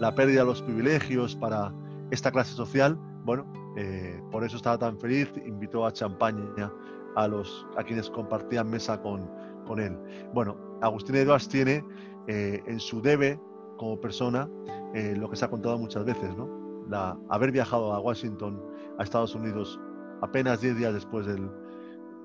[0.00, 1.72] la pérdida de los privilegios para
[2.10, 2.96] esta clase social.
[3.24, 3.46] Bueno,
[3.76, 6.72] eh, por eso estaba tan feliz, invitó a champaña
[7.14, 9.30] a, los, a quienes compartían mesa con,
[9.66, 9.96] con él.
[10.32, 11.84] Bueno, Agustín Eduards tiene
[12.28, 13.40] en su debe
[13.76, 14.48] como persona
[15.16, 16.48] lo que se ha contado muchas veces, ¿no?
[17.28, 18.62] Haber viajado a Washington
[18.98, 19.78] a Estados Unidos
[20.22, 21.50] apenas 10 días después del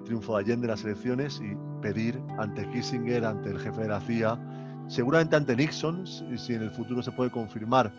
[0.05, 3.99] triunfo de Allende en las elecciones y pedir ante Kissinger, ante el jefe de la
[3.99, 4.39] CIA,
[4.87, 7.91] seguramente ante Nixon, si en el futuro se puede confirmar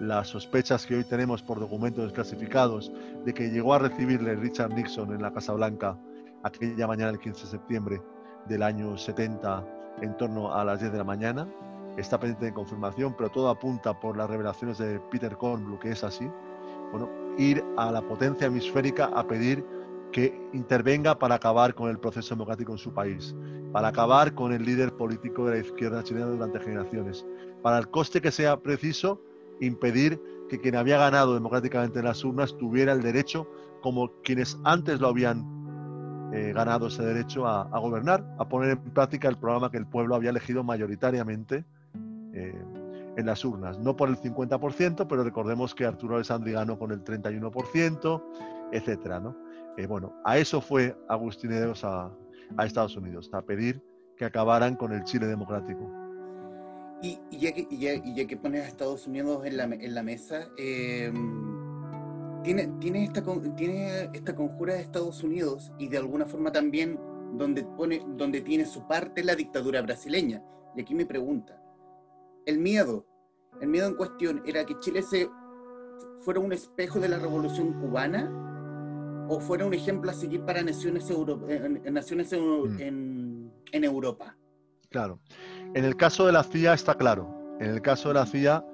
[0.00, 2.90] las sospechas que hoy tenemos por documentos desclasificados
[3.24, 5.96] de que llegó a recibirle Richard Nixon en la Casa Blanca
[6.42, 8.02] aquella mañana del 15 de septiembre
[8.48, 9.64] del año 70
[10.00, 11.48] en torno a las 10 de la mañana.
[11.96, 16.02] Está pendiente de confirmación, pero todo apunta por las revelaciones de Peter Kornblum que es
[16.02, 16.28] así.
[16.90, 19.64] Bueno, ir a la potencia hemisférica a pedir
[20.12, 23.34] que intervenga para acabar con el proceso democrático en su país,
[23.72, 27.26] para acabar con el líder político de la izquierda chilena durante generaciones,
[27.62, 29.20] para el coste que sea preciso
[29.60, 33.48] impedir que quien había ganado democráticamente en las urnas tuviera el derecho,
[33.82, 35.63] como quienes antes lo habían
[36.34, 40.16] eh, ganado ese derecho a, gobernar, a poner en práctica el programa que el pueblo
[40.16, 41.64] había elegido mayoritariamente.
[42.32, 42.52] Eh,
[43.16, 47.04] en las urnas, no por el 50%, pero recordemos que Arturo Alessandri ganó con el
[47.04, 48.24] 31%,
[48.72, 49.36] etcétera, ¿no?
[49.76, 52.10] Eh, bueno, a eso fue Agustín Edos a,
[52.56, 53.80] a, Estados Unidos, a pedir
[54.16, 55.88] que acabaran con el Chile democrático.
[57.02, 60.48] Y, ya, que, ya, que pones a Estados Unidos en la, en la mesa,
[62.44, 63.22] tiene, tiene, esta,
[63.56, 67.00] tiene esta conjura de Estados Unidos y de alguna forma también
[67.32, 70.42] donde, pone, donde tiene su parte la dictadura brasileña.
[70.76, 71.60] Y aquí me pregunta,
[72.46, 73.06] el miedo,
[73.60, 75.28] el miedo en cuestión era que Chile se
[76.20, 81.10] fuera un espejo de la revolución cubana o fuera un ejemplo a seguir para naciones,
[81.90, 82.80] naciones mm.
[82.80, 84.36] en, en, Europa.
[84.90, 85.18] Claro.
[85.74, 87.56] En el caso de la CIA está claro.
[87.58, 88.64] En el caso de la CIA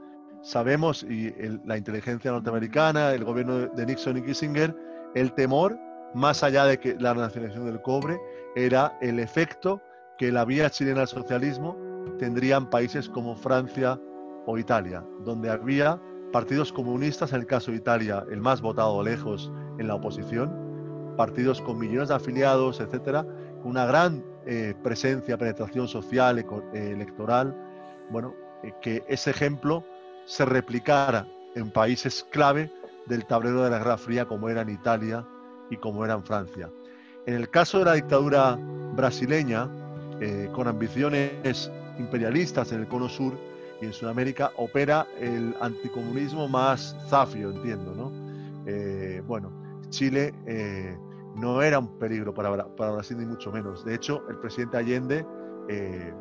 [0.42, 4.74] sabemos, y la inteligencia norteamericana, el gobierno de Nixon y Kissinger,
[5.14, 5.78] el temor,
[6.14, 8.18] más allá de que la nacionalización del cobre,
[8.56, 9.80] era el efecto
[10.18, 11.76] que la vía chilena al socialismo
[12.18, 13.98] tendrían países como Francia
[14.46, 16.00] o Italia, donde había
[16.32, 21.60] partidos comunistas, en el caso de Italia, el más votado lejos en la oposición, partidos
[21.60, 23.24] con millones de afiliados, etcétera,
[23.62, 27.54] con una gran eh, presencia, penetración social, eh, electoral.
[28.10, 29.84] Bueno, eh, que ese ejemplo
[30.30, 32.70] se replicara en países clave
[33.06, 35.26] del tablero de la Guerra Fría, como eran Italia
[35.70, 36.70] y como eran Francia.
[37.26, 38.56] En el caso de la dictadura
[38.94, 39.68] brasileña,
[40.52, 43.36] con ambiciones imperialistas en el cono sur
[43.80, 48.12] y en Sudamérica opera el anticomunismo más zafio, entiendo, ¿no?
[48.66, 49.50] Eh, bueno,
[49.88, 50.96] Chile eh,
[51.34, 53.84] no era un peligro para, para, Brasil ni mucho menos.
[53.84, 55.26] De hecho, el presidente Allende
[55.68, 56.12] eh,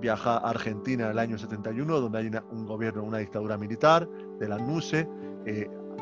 [0.00, 4.48] viaja a Argentina en el año 71, donde hay un gobierno, una dictadura militar de
[4.48, 5.08] la NUCE,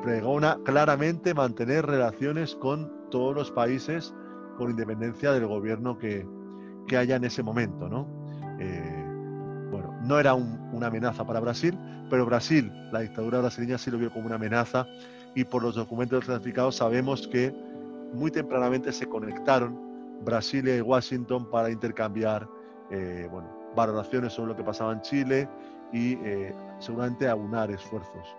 [0.02, 4.14] pregona claramente mantener relaciones con todos los países
[4.56, 6.26] con independencia del gobierno que,
[6.86, 8.06] que haya en ese momento, ¿no?
[8.60, 9.04] Eh,
[9.70, 11.76] bueno, no era una amenaza para Brasil,
[12.10, 14.86] pero Brasil, la dictadura brasileña sí lo vio como una amenaza
[15.34, 17.52] y por los documentos clasificados sabemos que
[18.12, 19.76] muy tempranamente se conectaron
[20.24, 22.48] Brasil y Washington para intercambiar
[22.90, 25.48] eh, bueno, valoraciones sobre lo que pasaba en Chile
[25.92, 28.36] y eh, seguramente aunar esfuerzos.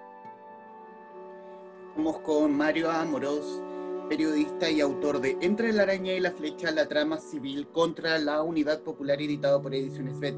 [1.89, 3.61] Estamos con Mario Amorós,
[4.09, 8.41] periodista y autor de Entre la araña y la flecha, la trama civil contra la
[8.41, 10.35] unidad popular editado por Ediciones FED.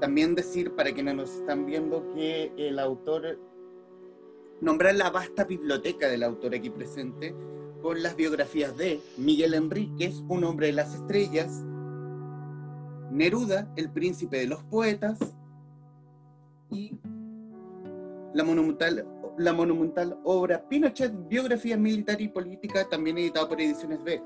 [0.00, 3.38] También decir, para quienes nos están viendo, que el autor
[4.60, 7.34] nombrar la vasta biblioteca del autor aquí presente
[7.80, 11.64] con las biografías de Miguel Enríquez, un hombre de las estrellas,
[13.14, 15.18] Neruda, el príncipe de los poetas,
[16.68, 16.98] y
[18.34, 19.06] la monumental,
[19.38, 24.20] la monumental obra Pinochet, biografía militar y política, también editada por Ediciones B.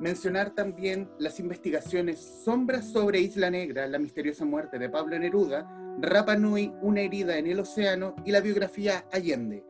[0.00, 6.36] Mencionar también las investigaciones Sombras sobre Isla Negra, la misteriosa muerte de Pablo Neruda, Rapa
[6.36, 9.64] Nui, una herida en el océano y la biografía Allende.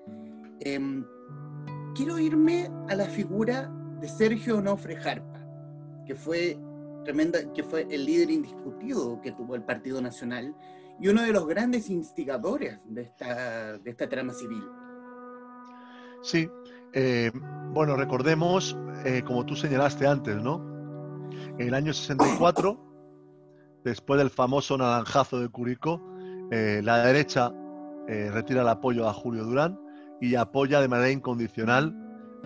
[0.60, 1.04] Em,
[1.94, 5.46] quiero irme a la figura de Sergio Onofre Jarpa,
[6.06, 6.58] que fue,
[7.06, 10.54] tremenda, que fue el líder indiscutido que tuvo el Partido Nacional
[11.00, 14.64] y uno de los grandes instigadores de esta, de esta trama civil.
[16.22, 16.50] Sí,
[16.92, 17.30] eh,
[17.72, 20.60] bueno, recordemos, eh, como tú señalaste antes, ¿no?
[21.58, 22.76] En el año 64,
[23.84, 26.02] después del famoso naranjazo de Curicó,
[26.50, 27.52] eh, la derecha
[28.08, 29.80] retira el apoyo a Julio Durán
[30.20, 31.92] y apoya de manera incondicional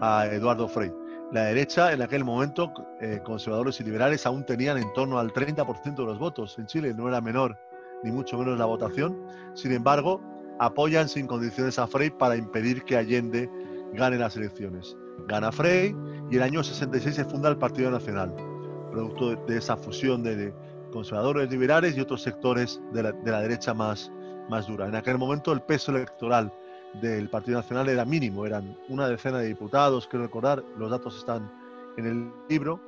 [0.01, 0.90] a Eduardo Frei.
[1.33, 2.73] La derecha, en aquel momento,
[3.25, 7.09] conservadores y liberales aún tenían en torno al 30% de los votos en Chile, no
[7.09, 7.57] era menor
[8.03, 9.19] ni mucho menos la votación.
[9.55, 10.21] Sin embargo,
[10.59, 13.51] apoyan sin condiciones a Frei para impedir que Allende
[13.93, 14.97] gane las elecciones.
[15.27, 15.95] Gana Frey
[16.31, 18.35] y el año 66 se funda el Partido Nacional,
[18.90, 20.53] producto de, esa fusión de,
[20.93, 24.11] conservadores liberales y otros sectores de la, derecha más,
[24.49, 24.88] más dura.
[24.88, 26.53] En aquel momento el peso electoral
[26.94, 31.50] del Partido Nacional era mínimo, eran una decena de diputados, quiero recordar, los datos están
[31.96, 32.81] en el libro,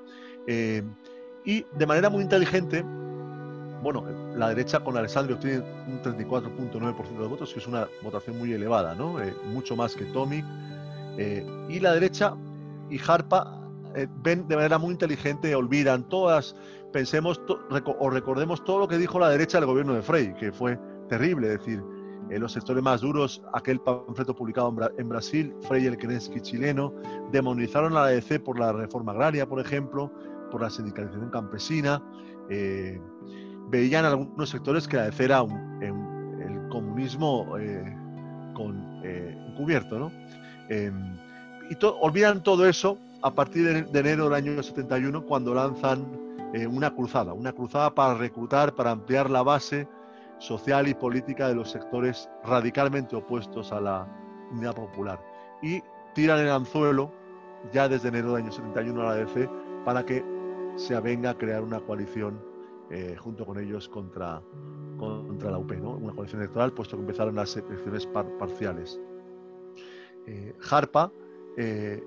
[0.47, 0.83] eh,
[1.45, 2.85] y de manera muy inteligente,
[3.83, 4.05] bueno,
[4.37, 8.95] la derecha con Alessandro obtiene un 34.9% de votos, que es una votación muy elevada,
[8.95, 9.21] ¿no?
[9.21, 10.45] Eh, mucho más que Tomic,
[11.19, 12.35] eh, y la derecha
[12.91, 13.59] y Harpa
[14.23, 16.57] ven de manera muy inteligente, olvidan todas,
[16.93, 17.41] pensemos
[17.99, 20.79] o recordemos todo lo que dijo la derecha del gobierno de Frey, que fue
[21.11, 21.83] terrible, es decir,
[22.31, 26.93] en los sectores más duros, aquel panfleto publicado en, Brasil, Frey el Keneski chileno,
[27.31, 30.11] demonizaron a la ADC por la reforma agraria, por ejemplo,
[30.51, 32.03] por la sindicalización campesina,
[32.49, 33.01] eh,
[33.69, 37.47] veían algunos sectores que la ADC era el comunismo
[38.55, 40.13] con, encubierto, ¿no?
[40.69, 41.17] Em,
[41.71, 46.07] y olvidan todo eso a partir de, enero del año 71 cuando lanzan
[46.55, 49.89] eh, una cruzada, una cruzada para reclutar, para ampliar la base
[50.43, 54.09] social y política de los sectores radicalmente opuestos a la
[54.51, 55.23] unidad popular.
[55.63, 55.81] Y
[56.15, 57.13] tiran el anzuelo
[57.73, 60.25] ya desde enero del año 71 a la ADC para que
[60.75, 62.43] se avenga a crear una coalición
[62.91, 64.43] eh, junto con ellos contra,
[64.99, 65.93] contra la UP, ¿no?
[65.93, 69.01] una coalición electoral, puesto que empezaron las elecciones parciales.
[70.27, 71.13] Eh, Harpa
[71.57, 72.03] eh,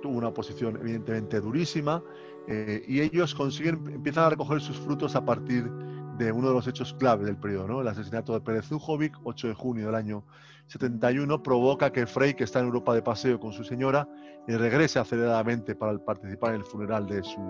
[0.00, 2.02] tuvo una posición evidentemente durísima
[2.46, 5.99] eh, y ellos consiguen, empiezan a recoger sus frutos a partir de
[6.32, 7.80] uno de los hechos clave del periodo, ¿no?
[7.80, 10.24] el asesinato de Pérez Zujovic, 8 de junio del año
[10.66, 14.08] 71, provoca que Frey, que está en Europa de paseo con su señora,
[14.46, 17.40] regrese aceleradamente para participar en el funeral de su,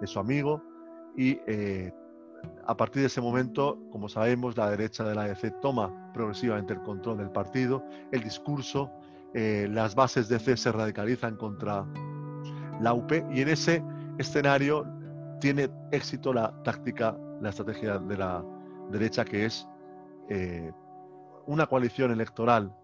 [0.00, 0.62] de su amigo
[1.16, 1.38] y
[2.66, 6.82] a partir de ese momento, como sabemos, la derecha de la ADC toma progresivamente el
[6.82, 8.90] control del partido, el discurso
[9.34, 11.84] eh, las bases de C se radicalizan contra
[12.80, 13.82] la UP y en ese
[14.18, 14.86] escenario
[15.40, 18.44] tiene éxito la táctica, la estrategia de la
[18.90, 19.68] derecha que es
[20.28, 20.72] eh,
[21.46, 22.74] una coalición electoral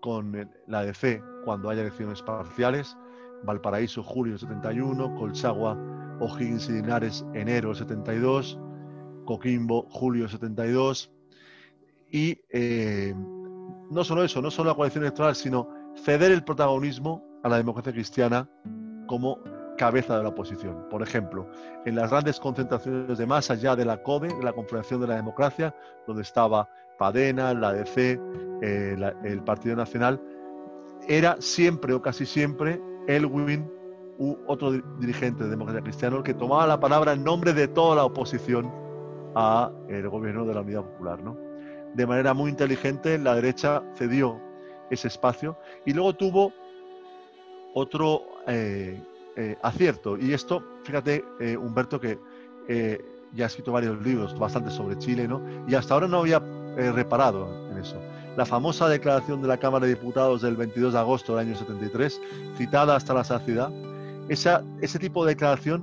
[0.00, 2.96] con la DC cuando haya elecciones parciales,
[3.44, 5.76] Valparaíso julio 71, Colchagua,
[6.20, 8.58] O'Higgins y Linares enero 72,
[9.24, 11.12] Coquimbo julio 72
[12.10, 13.14] y eh,
[13.90, 17.92] no solo eso, no solo la coalición electoral, sino ceder el protagonismo a la democracia
[17.92, 18.48] cristiana
[19.06, 19.38] como
[19.78, 20.86] cabeza de la oposición.
[20.90, 21.48] Por ejemplo,
[21.86, 25.16] en las grandes concentraciones de masa ya de la CODE, de la Confederación de la
[25.16, 25.74] Democracia,
[26.06, 27.96] donde estaba Padena, la ADC,
[28.60, 30.20] eh, el Partido Nacional,
[31.08, 33.70] era siempre o casi siempre Elwin
[34.18, 37.94] u otro dirigente de democracia cristiana el que tomaba la palabra en nombre de toda
[37.96, 38.70] la oposición
[39.36, 41.22] a el gobierno de la Unidad Popular.
[41.22, 41.36] ¿no?
[41.94, 44.40] De manera muy inteligente, la derecha cedió
[44.90, 45.56] ese espacio.
[45.86, 46.52] Y luego tuvo
[47.74, 49.00] otro eh,
[49.38, 50.18] eh, acierto.
[50.18, 52.18] Y esto, fíjate, eh, Humberto, que
[53.32, 55.40] ya ha escrito varios libros bastante sobre Chile, ¿no?
[55.66, 56.38] Y hasta ahora no había
[56.76, 57.96] reparado en eso.
[58.36, 62.20] La famosa declaración de la Cámara de Diputados del 22 de agosto del año 73,
[62.58, 63.72] citada hasta la saciedad,
[64.28, 65.82] esa, ese tipo de declaración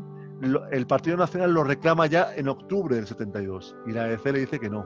[0.71, 4.59] el Partido Nacional lo reclama ya en octubre del 72 y la EC le dice
[4.59, 4.85] que no,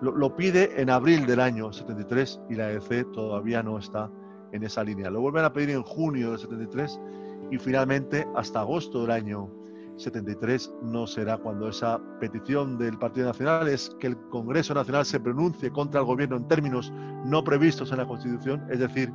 [0.00, 4.10] lo, pide en abril del año 73 y la EC todavía no está
[4.52, 5.10] en esa línea.
[5.10, 7.00] Lo vuelven a pedir en junio del 73
[7.50, 9.50] y finalmente hasta agosto del año
[9.96, 15.20] 73 no será cuando esa petición del Partido Nacional es que el Congreso Nacional se
[15.20, 16.92] pronuncie contra el gobierno en términos
[17.24, 19.10] no previstos en la Constitución, es decir,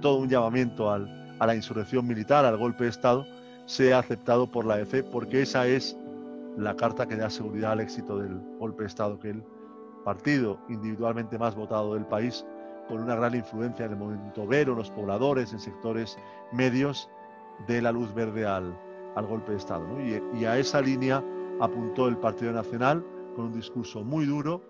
[0.00, 0.98] todo un llamamiento a
[1.46, 3.26] la insurrección militar, al golpe de Estado,
[3.66, 5.96] sea aceptado por la EFE, porque esa es
[6.56, 9.42] la carta que da seguridad al éxito del golpe de Estado, que el
[10.04, 12.46] partido individualmente más votado del país,
[12.88, 16.16] con una gran influencia en el movimiento obrero, en los pobladores, en sectores
[16.52, 17.10] medios,
[17.66, 18.76] de la luz verde al,
[19.28, 19.86] golpe de Estado.
[20.34, 21.24] Y, a esa línea
[21.60, 23.04] apuntó el Partido Nacional
[23.34, 24.62] con un discurso muy duro.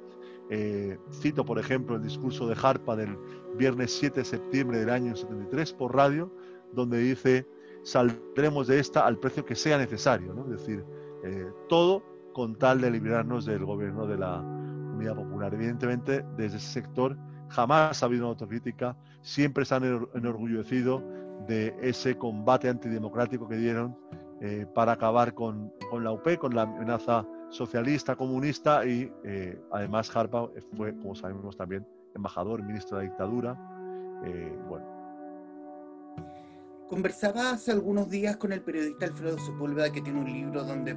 [0.50, 3.18] Eh, cito, por ejemplo, el discurso de Harpa del
[3.56, 6.30] viernes 7 de septiembre del año 73 por radio,
[6.72, 7.48] donde dice,
[7.82, 10.32] saldremos de esta al precio que sea necesario.
[10.44, 10.84] Es decir,
[11.24, 15.54] eh, todo con tal de librarnos del gobierno de la Unidad Popular.
[15.54, 17.16] Evidentemente, desde ese sector
[17.48, 21.02] jamás ha habido autocrítica, siempre se han enorgullecido
[21.46, 23.96] de ese combate antidemocrático que dieron
[24.40, 30.14] eh, para acabar con, con, la UP, con la amenaza socialista, comunista y eh, además
[30.14, 33.54] Harpa fue, como sabemos también, embajador, ministro de la dictadura.
[34.68, 34.96] bueno.
[36.88, 40.96] Conversaba hace algunos días con el periodista Alfredo Sepúlveda que tiene un libro donde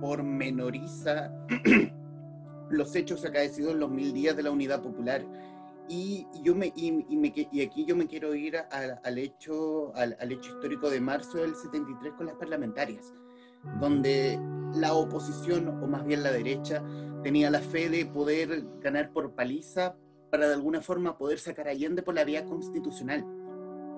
[0.00, 1.32] pormenoriza
[2.70, 5.24] los hechos acaecidos en los mil días de la Unidad Popular.
[5.92, 11.00] Y, yo me, y, aquí yo me quiero ir al, hecho, al, hecho histórico de
[11.00, 13.12] marzo del 73 con las parlamentarias,
[13.80, 14.38] donde
[14.72, 16.80] la oposición, o más bien la derecha,
[17.24, 19.96] tenía la fe de poder ganar por paliza
[20.30, 23.26] para de alguna forma poder sacar a Allende por la vía constitucional,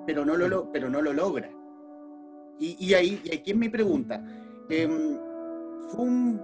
[0.07, 1.51] pero no lo, pero no lo logra.
[2.59, 4.25] Y, ahí, y aquí es mi pregunta.
[4.71, 4.89] Eh,
[5.89, 6.41] ¿Fue un,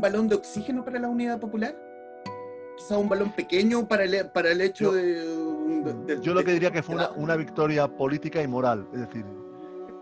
[0.00, 1.76] balón de oxígeno para la unidad popular?
[2.76, 6.82] Quizá un balón pequeño para el, para el hecho de, Yo lo que diría que
[6.82, 8.86] fue una, victoria política y moral.
[8.92, 9.24] Es decir,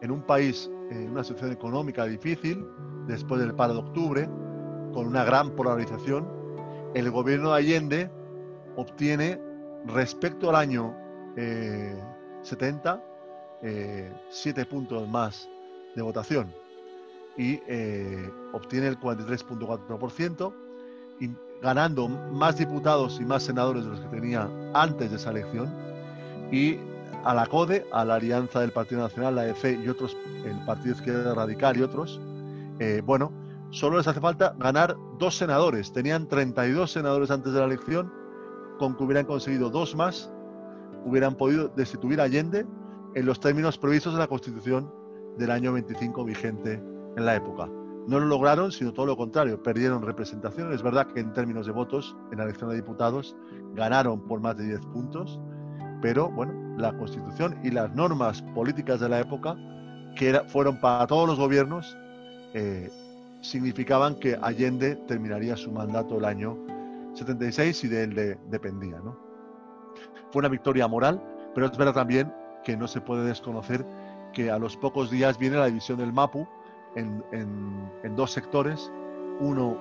[0.01, 2.66] en un país, en una situación económica difícil,
[3.07, 4.29] después del paro de octubre,
[4.93, 6.27] con una gran polarización,
[6.95, 8.11] el gobierno de Allende
[8.77, 9.41] obtiene
[9.87, 10.95] respecto al año
[12.43, 13.03] 70
[13.64, 15.49] eh, siete puntos más
[15.95, 16.53] de votación
[17.37, 20.53] y eh, obtiene el 43.4%,
[21.63, 25.73] ganando más diputados y más senadores de los que tenía antes de esa elección.
[26.51, 26.79] Y
[27.25, 30.95] a la CODE, a la Alianza del Partido Nacional, la EFE y otros, el Partido
[30.95, 32.21] Izquierda Radical y otros,
[32.81, 33.33] eh, bueno,
[33.71, 35.93] solo les hace falta ganar dos senadores.
[35.93, 38.13] Tenían 32 senadores antes de la elección,
[38.79, 40.31] con que hubieran conseguido dos más,
[41.05, 42.67] hubieran podido destituir a Allende
[43.15, 44.93] en los términos previstos en la Constitución
[45.39, 46.83] del año 25 vigente
[47.17, 47.69] en la época.
[48.07, 50.72] No lo lograron, sino todo lo contrario, perdieron representación.
[50.72, 53.36] Es verdad que en términos de votos, en la elección de diputados,
[53.74, 55.40] ganaron por más de 10 puntos,
[56.00, 59.57] pero bueno, la Constitución y las normas políticas de la época,
[60.16, 61.96] que fueron para todos los gobiernos,
[62.55, 62.90] eh,
[63.40, 66.59] significaban que Allende terminaría su mandato el año
[67.14, 68.98] 76 y de él dependía.
[68.98, 69.16] ¿no?
[70.30, 71.22] Fue una victoria moral,
[71.55, 72.32] pero es verdad también
[72.64, 73.84] que no se puede desconocer
[74.32, 76.46] que a los pocos días viene la división del MAPU,
[76.95, 78.93] en, dos sectores,
[79.40, 79.78] uno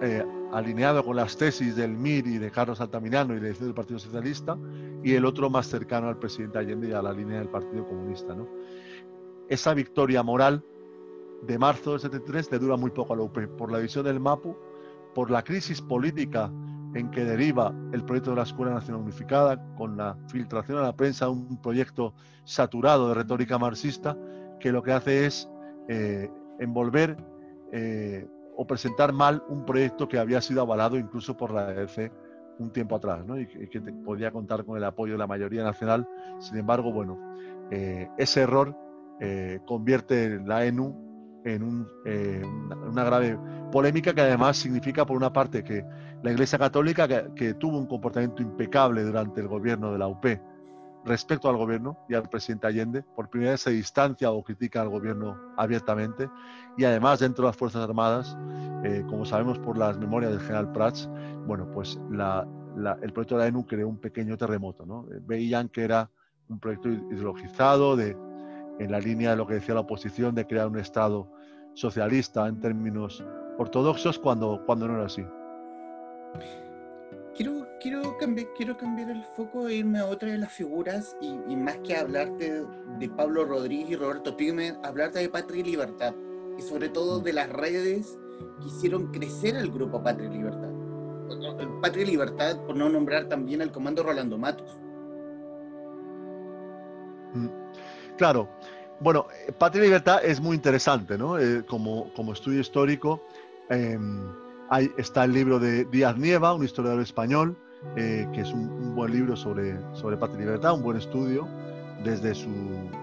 [0.00, 3.98] eh, alineado con las tesis del MIR y de Carlos Altamirano y la del Partido
[3.98, 4.56] Socialista,
[5.02, 8.34] y el otro más cercano al presidente Allende y a la línea del Partido Comunista.
[8.34, 8.48] ¿no?
[9.48, 10.64] Esa victoria moral
[11.42, 14.20] de marzo del 73 le dura muy poco a la UP, por la división del
[14.20, 14.56] MAPU,
[15.14, 16.50] por la crisis política
[16.94, 20.96] en que deriva el proyecto de la Escuela Nacional Unificada, con la filtración a la
[20.96, 22.14] prensa, un proyecto
[22.44, 24.16] saturado de retórica marxista,
[24.60, 25.48] que lo que hace es
[25.88, 27.16] eh, envolver
[27.72, 28.26] eh,
[28.56, 32.12] o presentar mal un proyecto que había sido avalado incluso por la EFE
[32.58, 36.06] un tiempo atrás y, que podía contar con el apoyo de la mayoría nacional.
[36.38, 37.18] Sin embargo, bueno,
[37.70, 38.76] eh, ese error
[39.66, 43.38] convierte la ENU en una grave
[43.70, 45.84] polémica que además significa, por una parte, que
[46.22, 50.24] la Iglesia Católica, que, tuvo un comportamiento impecable durante el gobierno de la UP,
[51.04, 53.02] respecto al gobierno y al presidente Allende.
[53.02, 56.28] Por primera vez se distancia o critica al gobierno abiertamente
[56.76, 58.36] y además dentro de las Fuerzas Armadas,
[58.84, 61.08] eh, como sabemos por las memorias del general Prats,
[61.46, 64.86] bueno, pues el proyecto de la ENU creó un pequeño terremoto.
[64.86, 65.06] ¿no?
[65.12, 66.10] Eh, veían que era
[66.48, 68.16] un proyecto ideologizado de,
[68.78, 71.30] en la línea de lo que decía la oposición de crear un Estado
[71.74, 73.24] socialista en términos
[73.58, 75.24] ortodoxos cuando, cuando no era así.
[77.34, 81.56] Quiero, quiero, cambiar, quiero cambiar el foco e irme a otra de las figuras y,
[81.56, 82.62] más que hablarte
[82.98, 86.14] de Pablo Rodríguez y Roberto Pigme, hablarte de Patria y Libertad
[86.58, 88.18] y sobre todo de las redes
[88.60, 90.68] que hicieron crecer el grupo Patria y Libertad.
[91.80, 94.78] Patria y Libertad, por no nombrar también al comando Rolando Matos.
[97.32, 97.48] Mm,
[98.18, 98.50] claro,
[99.00, 99.26] bueno,
[99.58, 101.38] Patria y Libertad es muy interesante, ¿no?
[101.38, 103.24] Eh, como, como estudio histórico.
[103.70, 103.98] Eh,
[104.72, 107.58] Ahí está el libro de Díaz Nieva, un historiador español,
[107.94, 111.46] eh, que es un, buen libro sobre, sobre patria y libertad, un buen estudio.
[112.02, 112.48] desde su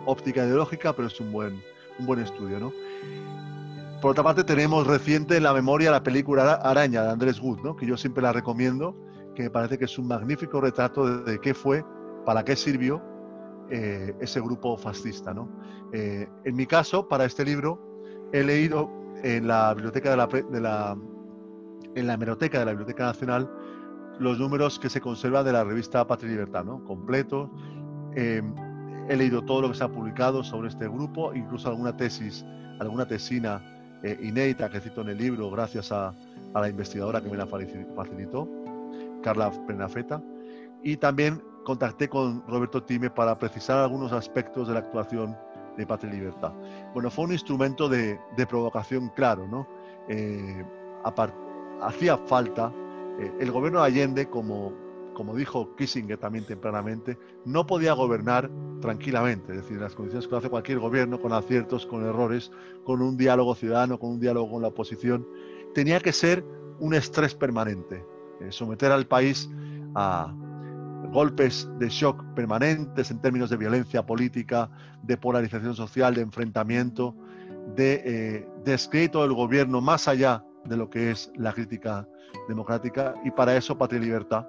[0.07, 1.61] óptica ideológica, pero es un buen,
[1.99, 2.74] un buen estudio, ¿no?
[4.01, 7.76] Por otra parte, tenemos reciente en la memoria la película Araña de Andrés Wood, ¿no?
[7.76, 8.97] que yo siempre la recomiendo,
[9.36, 11.86] que me parece que es un magnífico retrato de, qué fue,
[12.26, 12.99] para qué sirvió
[13.70, 15.36] eh, ese grupo fascista.
[15.36, 15.47] ¿no?
[15.93, 17.80] Eh, en mi caso, para este libro,
[18.34, 18.89] he leído
[19.24, 20.97] en la biblioteca de la, de la
[21.96, 23.50] en la hemeroteca de la Biblioteca Nacional
[24.20, 26.84] los números que se conservan de la revista Patria y Libertad, ¿no?
[26.84, 27.50] completos.
[28.16, 28.42] Eh,
[29.08, 32.46] he leído todo lo que se ha publicado sobre este grupo, incluso alguna tesis,
[32.80, 33.62] alguna tesina
[34.04, 36.14] eh, inédita que cito en el libro gracias a,
[36.54, 38.48] a, la investigadora que me la facilitó,
[39.24, 40.22] Carla Prenafeta.
[40.84, 45.36] Y también contacté con Roberto Time para precisar algunos aspectos de la actuación
[45.78, 46.54] de Patria y Libertad.
[46.94, 49.68] Bueno, fue un instrumento de, de provocación claro, ¿no?
[50.08, 50.64] Eh,
[51.82, 52.73] hacía falta,
[53.19, 54.73] eh, el gobierno de Allende, como,
[55.13, 58.49] como dijo Kissinger también tempranamente, no podía gobernar
[58.82, 62.51] tranquilamente, es decir, las condiciones que hace cualquier gobierno, con aciertos, con errores,
[62.84, 65.27] con un diálogo ciudadano, con un diálogo con la oposición,
[65.73, 66.43] tenía que ser
[66.80, 68.05] un estrés permanente,
[68.39, 69.49] eh, someter al país
[69.95, 70.34] a
[71.11, 74.69] golpes de shock permanentes en términos de violencia política,
[75.03, 77.15] de polarización social, de enfrentamiento,
[77.75, 82.07] de eh, del gobierno más allá de lo que es la crítica
[82.47, 84.45] democrática y para eso Patria y Libertad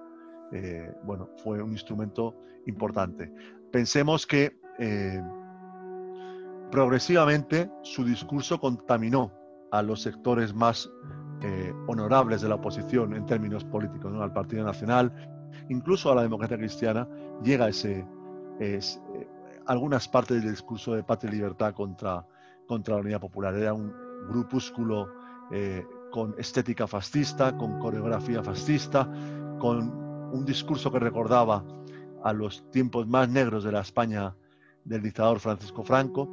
[0.52, 2.34] eh, bueno, fue un instrumento
[2.66, 3.32] importante.
[3.70, 5.22] Pensemos que eh,
[6.70, 9.32] progresivamente su discurso contaminó
[9.70, 10.90] a los sectores más
[11.42, 15.12] eh, honorables de la oposición en términos políticos, al Partido Nacional,
[15.68, 17.06] incluso a la democracia cristiana,
[17.44, 18.04] llega ese,
[19.66, 22.26] algunas partes del discurso de patria y libertad contra,
[22.66, 23.54] contra la unidad popular.
[23.54, 23.94] Era un
[24.28, 25.08] grupúsculo
[26.10, 29.08] con estética fascista, con coreografía fascista,
[29.58, 29.90] con
[30.32, 31.64] un discurso que recordaba
[32.22, 34.34] a los tiempos más negros de la España
[34.84, 36.28] del dictador Francisco Franco.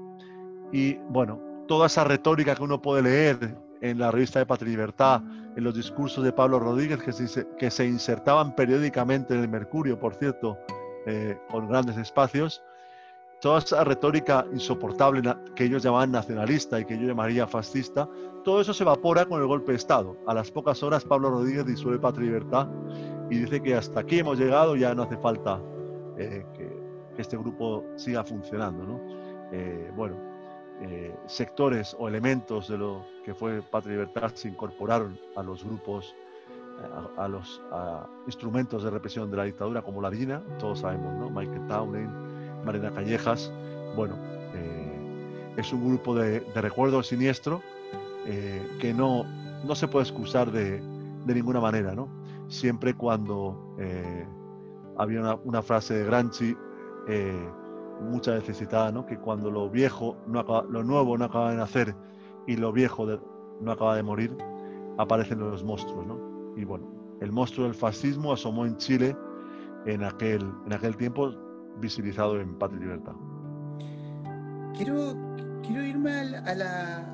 [0.72, 4.72] Y bueno, toda esa retórica que uno puede leer en la revista de Patria y
[4.72, 5.22] Libertad,
[5.56, 10.00] en los discursos de Pablo Rodríguez que se, que se insertaban periódicamente en el Mercurio,
[10.00, 10.58] por cierto,
[11.06, 12.62] eh, con grandes espacios,
[13.40, 15.22] toda esa retórica insoportable
[15.56, 18.08] que ellos llamaban nacionalista y que yo llamaría fascista,
[18.48, 20.16] todo eso se evapora con el golpe de Estado.
[20.26, 22.70] A las pocas horas Pablo Rodríguez disuelve Patria y Libertad
[23.30, 25.62] y dice que hasta aquí hemos llegado, ya no hace falta
[26.18, 28.86] eh, que, este grupo siga funcionando.
[28.86, 29.02] ¿no?
[29.52, 30.16] Eh, bueno,
[30.80, 35.66] eh, sectores o elementos de lo que fue Patria y Libertad se incorporaron a los
[35.66, 36.16] grupos,
[37.18, 37.62] a, los
[38.28, 41.30] instrumentos de represión de la dictadura como la DINA, todos sabemos, ¿no?
[41.30, 42.08] Michael Townley,
[42.64, 43.52] Marina Callejas.
[43.98, 44.16] Bueno,
[45.58, 47.62] es un grupo de, recuerdo siniestro
[48.80, 49.24] que no,
[49.66, 50.82] no se puede excusar de,
[51.26, 52.10] de ninguna manera, ¿no?
[52.48, 54.26] siempre cuando eh,
[54.98, 56.56] había una, frase de Granchi,
[57.08, 57.50] eh,
[58.02, 59.06] muchas veces citada, ¿no?
[59.06, 61.96] que cuando lo viejo, no lo nuevo no acaba de nacer
[62.46, 63.06] y lo viejo
[63.62, 64.36] no acaba de morir,
[64.98, 66.06] aparecen los monstruos.
[66.08, 66.20] ¿no?
[66.56, 66.88] Y bueno,
[67.22, 69.16] el monstruo del fascismo asomó en Chile
[69.86, 71.32] en aquel, en aquel tiempo,
[71.80, 73.14] visibilizado en Patria y Libertad.
[74.76, 75.14] Quiero,
[75.68, 76.40] quiero irme a la,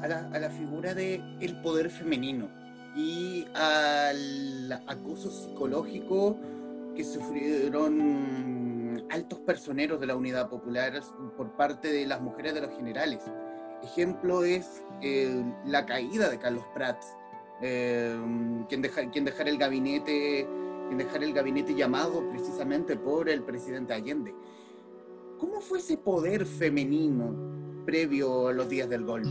[0.01, 2.49] a la, a la figura del el poder femenino
[2.95, 6.37] y al acoso psicológico
[6.95, 11.01] que sufrieron altos personeros de la Unidad Popular
[11.35, 13.23] por parte de las mujeres de los generales.
[13.81, 17.07] Ejemplo es eh, la caída de Carlos Prats,
[17.61, 18.15] eh,
[18.69, 20.47] quien, deja, quien dejar el gabinete
[20.87, 24.35] quien dejar el gabinete llamado precisamente por el presidente Allende.
[25.39, 27.53] ¿Cómo fue ese poder femenino
[27.85, 29.29] previo a los días del golpe?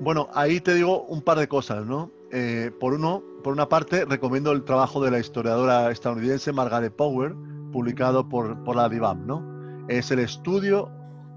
[0.00, 2.10] Bueno, ahí te digo un par de cosas, ¿no?
[2.32, 7.34] Eh, por, uno, por una parte, recomiendo el trabajo de la historiadora estadounidense Margaret Power,
[7.72, 9.26] publicado por, por la DIVAM.
[9.26, 9.42] ¿no?
[9.88, 10.90] Es el estudio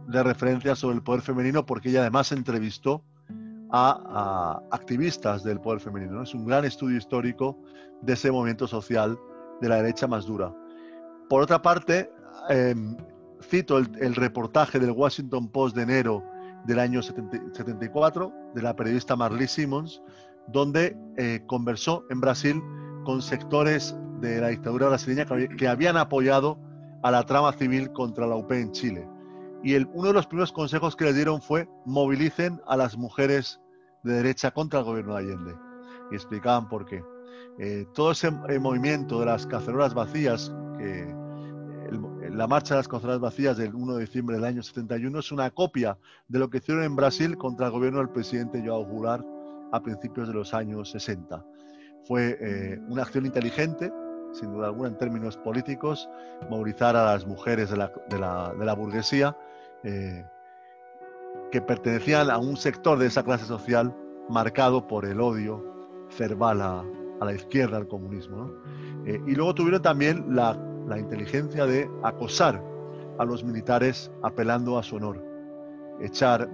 [0.08, 3.04] de referencia sobre el poder femenino porque ella además entrevistó
[3.72, 6.24] a, activistas del poder femenino.
[6.24, 7.58] Es un gran estudio histórico
[8.02, 9.20] de ese movimiento social
[9.62, 10.52] de la derecha más dura.
[11.30, 12.12] Por otra parte,
[12.50, 12.98] em,
[13.42, 16.24] cito el, reportaje del Washington Post de enero
[16.66, 20.02] del año 74 de la periodista Marley Simmons,
[20.48, 22.62] donde eh, conversó en Brasil
[23.06, 26.60] con sectores de la dictadura brasileña que, habían apoyado
[27.04, 29.08] a la trama civil contra la UP en Chile.
[29.64, 33.60] Y el, uno de los primeros consejos que le dieron fue movilicen a las mujeres
[34.04, 35.56] de derecha contra el gobierno de Allende.
[36.12, 37.04] Y explicaban por qué.
[37.60, 41.14] Eh, todo ese eh, movimiento de las cacerolas vacías, que,
[42.40, 45.52] la marcha de las cacerolas vacías del 1 de diciembre del año 71 es una
[45.52, 45.98] copia
[46.30, 49.26] de lo que hicieron en Brasil contra el gobierno del presidente João Goulart
[49.74, 51.46] a principios de los años 60.
[52.06, 53.92] Fue eh, una acción inteligente
[54.32, 56.08] sin duda alguna, en términos políticos,
[56.50, 59.36] movilizar a las mujeres de la, burguesía
[59.84, 60.24] eh,
[61.52, 63.94] que pertenecían a un sector de esa clase social
[64.30, 65.62] marcado por el odio
[66.10, 66.86] cerval a,
[67.20, 68.50] la izquierda, al comunismo.
[69.06, 70.58] Eh, y luego tuvieron también la,
[70.98, 72.64] inteligencia de acosar
[73.18, 75.24] a los militares apelando a su honor,
[76.02, 76.50] echar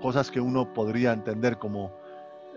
[0.00, 1.92] cosas que uno podría entender como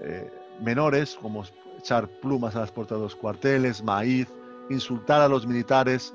[0.02, 1.44] eh, menores, como
[1.78, 4.28] echar plumas a las puertas de los cuarteles, maíz,
[4.70, 6.14] insultar a los militares.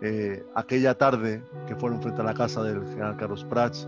[0.00, 3.86] Eh, aquella tarde que fueron frente a la casa del general Carlos Prats,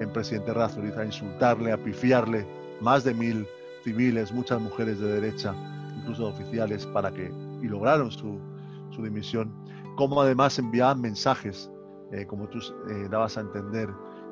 [0.00, 2.46] en Presidente Razuriz, a insultarle, a pifiarle,
[2.82, 3.46] más de mil
[3.82, 5.54] civiles, muchas mujeres de derecha,
[5.96, 7.32] incluso oficiales, para que,
[7.62, 8.38] y lograron su,
[8.90, 9.50] su dimisión,
[9.96, 11.70] como además enviaban mensajes,
[12.12, 13.88] eh, como tú eh, dabas a entender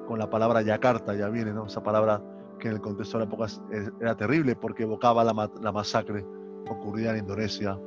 [0.06, 1.66] con la palabra Yakarta, ya viene, ¿no?
[1.66, 2.22] esa palabra
[2.58, 3.46] que en el contexto de la época
[4.00, 6.24] era terrible porque evocaba la, la masacre
[6.68, 7.78] ocurrida en Indonesia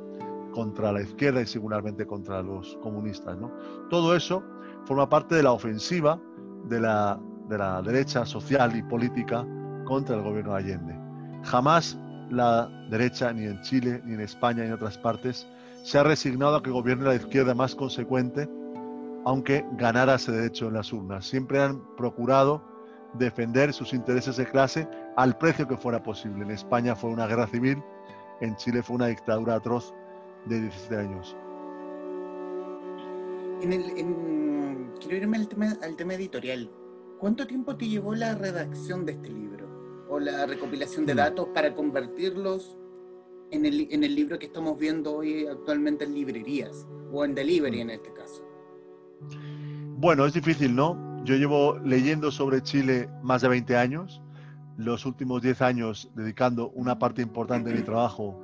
[0.52, 3.38] contra la izquierda y singularmente contra los comunistas.
[3.38, 3.52] ¿no?
[3.90, 4.42] Todo eso
[4.84, 6.20] forma parte de la ofensiva
[6.64, 9.46] de la, de la derecha social y política
[9.84, 10.98] contra el gobierno de Allende.
[11.44, 11.98] Jamás
[12.30, 15.46] la derecha, ni en Chile, ni en España, ni en otras partes,
[15.82, 18.48] se ha resignado a que gobierne la izquierda más consecuente,
[19.24, 21.26] aunque ganara ese derecho en las urnas.
[21.26, 22.62] Siempre han procurado
[23.14, 26.44] defender sus intereses de clase al precio que fuera posible.
[26.44, 27.82] En España fue una guerra civil,
[28.40, 29.94] en Chile fue una dictadura atroz
[30.46, 31.36] de 17 años.
[35.00, 36.70] quiero irme al tema, al tema editorial.
[37.18, 39.66] ¿Cuánto tiempo te llevó la redacción de este libro?
[40.08, 41.16] ¿O la recopilación de mm.
[41.16, 42.78] datos para convertirlos
[43.50, 46.86] en el, en el libro que estamos viendo hoy actualmente en librerías?
[47.12, 48.44] O en delivery en este caso.
[49.96, 51.24] Bueno, es difícil, ¿no?
[51.24, 54.22] Yo llevo leyendo sobre Chile más de 20 años,
[54.76, 58.40] los últimos 10 años dedicando una parte importante de mi trabajo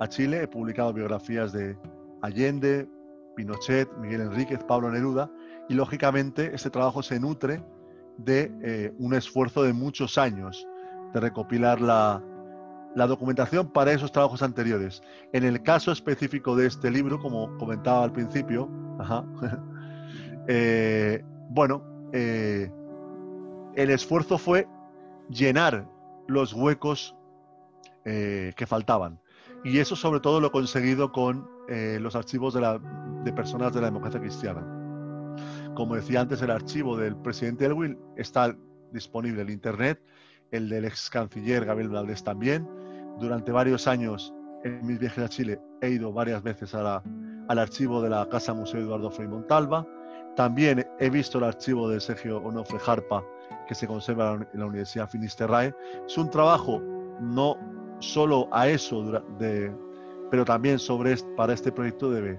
[0.00, 0.42] a Chile.
[0.42, 1.78] He publicado biografías de
[2.22, 2.88] Allende,
[3.36, 5.30] Pinochet, Miguel Enríquez, Pablo Neruda
[5.68, 7.64] y lógicamente este trabajo se nutre
[8.18, 10.66] de eh, un esfuerzo de muchos años
[11.14, 12.22] de recopilar la,
[13.06, 15.02] documentación para esos trabajos anteriores.
[15.32, 18.68] En el caso específico de este libro, como comentaba al principio,
[20.48, 21.82] eh, bueno,
[22.12, 22.70] eh,
[23.74, 24.66] el esfuerzo fue
[25.28, 25.88] llenar
[26.26, 27.16] los huecos
[28.04, 29.20] eh, que faltaban.
[29.64, 32.80] Y eso sobre todo lo he conseguido con los archivos de, la,
[33.24, 34.62] de, personas de la democracia cristiana.
[35.74, 38.56] Como decía antes, el archivo del presidente Elwin está
[38.90, 40.00] disponible en Internet,
[40.50, 42.68] el del ex canciller Gabriel Valdés también.
[43.18, 44.34] Durante varios años
[44.64, 47.02] en mis viajes a Chile he ido varias veces al
[47.48, 49.86] archivo de la Casa Museo Eduardo Frei Montalva
[50.38, 53.24] también he visto el archivo de Sergio Onofre Jarpa
[53.66, 55.74] que se conserva en la Universidad Finisterrae.
[56.06, 56.80] Es un trabajo
[57.20, 57.56] no
[57.98, 59.74] solo a eso, de,
[60.30, 62.38] pero también sobre para este proyecto de,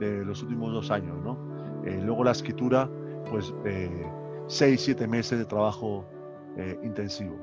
[0.00, 1.16] de, los últimos dos años.
[1.22, 1.38] ¿no?
[1.84, 2.90] Eh, luego la escritura,
[3.30, 4.10] pues eh,
[4.48, 6.04] seis, siete meses de trabajo
[6.58, 7.36] eh, intensivo.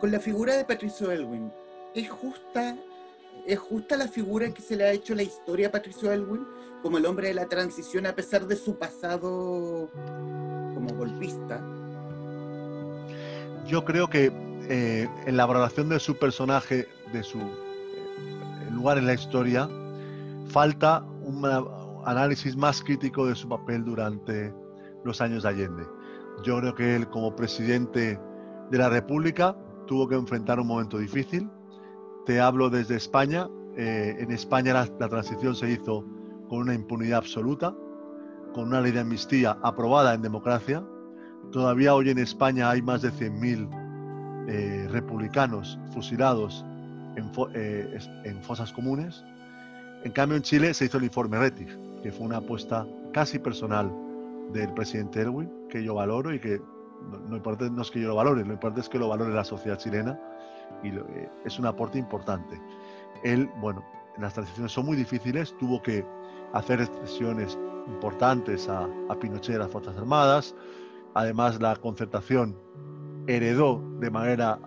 [0.00, 1.52] Con la figura de Patricio Elwin,
[1.94, 2.76] ¿es justa
[3.46, 6.46] ¿Es justa la figura que se le ha hecho la historia a Patricio Elwin
[6.82, 9.90] como el hombre de la transición a pesar de su pasado
[10.74, 11.60] como golpista?
[13.66, 14.32] Yo creo que
[14.68, 19.68] eh, en la valoración de su personaje, de su eh, lugar en la historia,
[20.48, 21.44] falta un
[22.06, 24.54] análisis más crítico de su papel durante
[25.04, 25.84] los años de Allende.
[26.42, 28.18] Yo creo que él como presidente
[28.70, 29.56] de la República
[29.86, 31.48] tuvo que enfrentar un momento difícil,
[32.26, 33.48] te hablo desde España.
[33.76, 36.04] Eh, en España la, transición se hizo
[36.48, 37.74] con una impunidad absoluta,
[38.54, 40.84] con una ley de amnistía aprobada en democracia.
[41.52, 46.64] Todavía hoy en España hay más de 100.000 eh, republicanos fusilados
[47.54, 49.22] eh, en, fosas comunes.
[50.04, 51.68] En cambio, en Chile se hizo el informe Rettig,
[52.02, 53.90] que fue una apuesta casi personal
[54.52, 56.62] del presidente Erwin, que yo valoro y que
[57.28, 59.42] no, importa, no es que yo lo valore, lo importante es que lo valore la
[59.42, 60.16] sociedad chilena
[60.84, 62.62] y eh, es un aporte importante.
[63.24, 63.84] Él, bueno,
[64.18, 66.06] las transiciones son muy difíciles, tuvo que
[66.52, 67.58] hacer excesiones
[67.88, 70.54] importantes a, a Pinochet, a las Fuerzas Armadas,
[71.14, 72.56] además la concertación
[73.26, 74.60] heredó de manera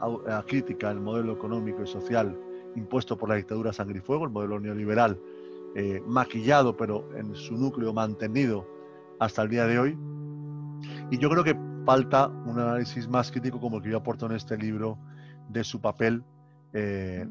[0.46, 2.38] crítica el modelo económico y social
[2.76, 5.18] impuesto por la dictadura sangre y fuego, el modelo neoliberal,
[5.74, 8.68] eh, maquillado pero en su núcleo mantenido
[9.20, 9.98] hasta el día de hoy.
[11.10, 14.34] Y yo creo que falta un análisis más crítico como el que yo aporto en
[14.34, 14.98] este libro
[15.50, 16.24] de su papel
[16.74, 17.26] eh,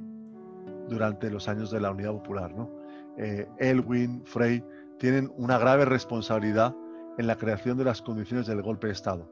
[0.89, 2.55] durante los años de la Unidad Popular.
[2.55, 2.71] ¿no?
[3.19, 4.65] Eh, Elwin, Frey,
[4.99, 6.75] tienen una grave responsabilidad
[7.19, 9.31] en la creación de las condiciones del golpe de Estado.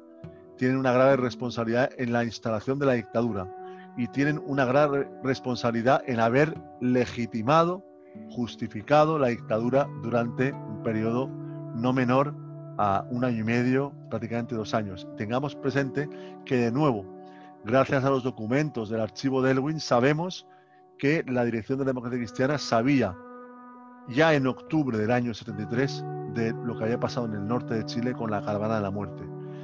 [0.58, 3.50] Tienen una grave responsabilidad en la instalación de la dictadura
[3.96, 7.84] y tienen una grave responsabilidad en haber legitimado
[8.30, 11.28] justificado la dictadura durante un periodo
[11.74, 12.34] no menor
[12.78, 15.06] a un año y medio, prácticamente dos años.
[15.16, 16.08] Tengamos presente
[16.44, 17.04] que de nuevo,
[17.64, 20.46] gracias a los documentos del archivo de Elwin, sabemos
[20.98, 23.16] que la Dirección de la Democracia Cristiana sabía
[24.08, 26.04] ya en octubre del año 73
[26.34, 28.90] de lo que había pasado en el norte de Chile con la caravana de la
[28.90, 29.22] muerte.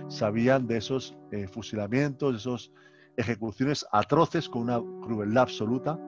[0.08, 2.70] Sabían de esos eh, fusilamientos, de esas
[3.16, 5.98] ejecuciones atroces con una crueldad absoluta.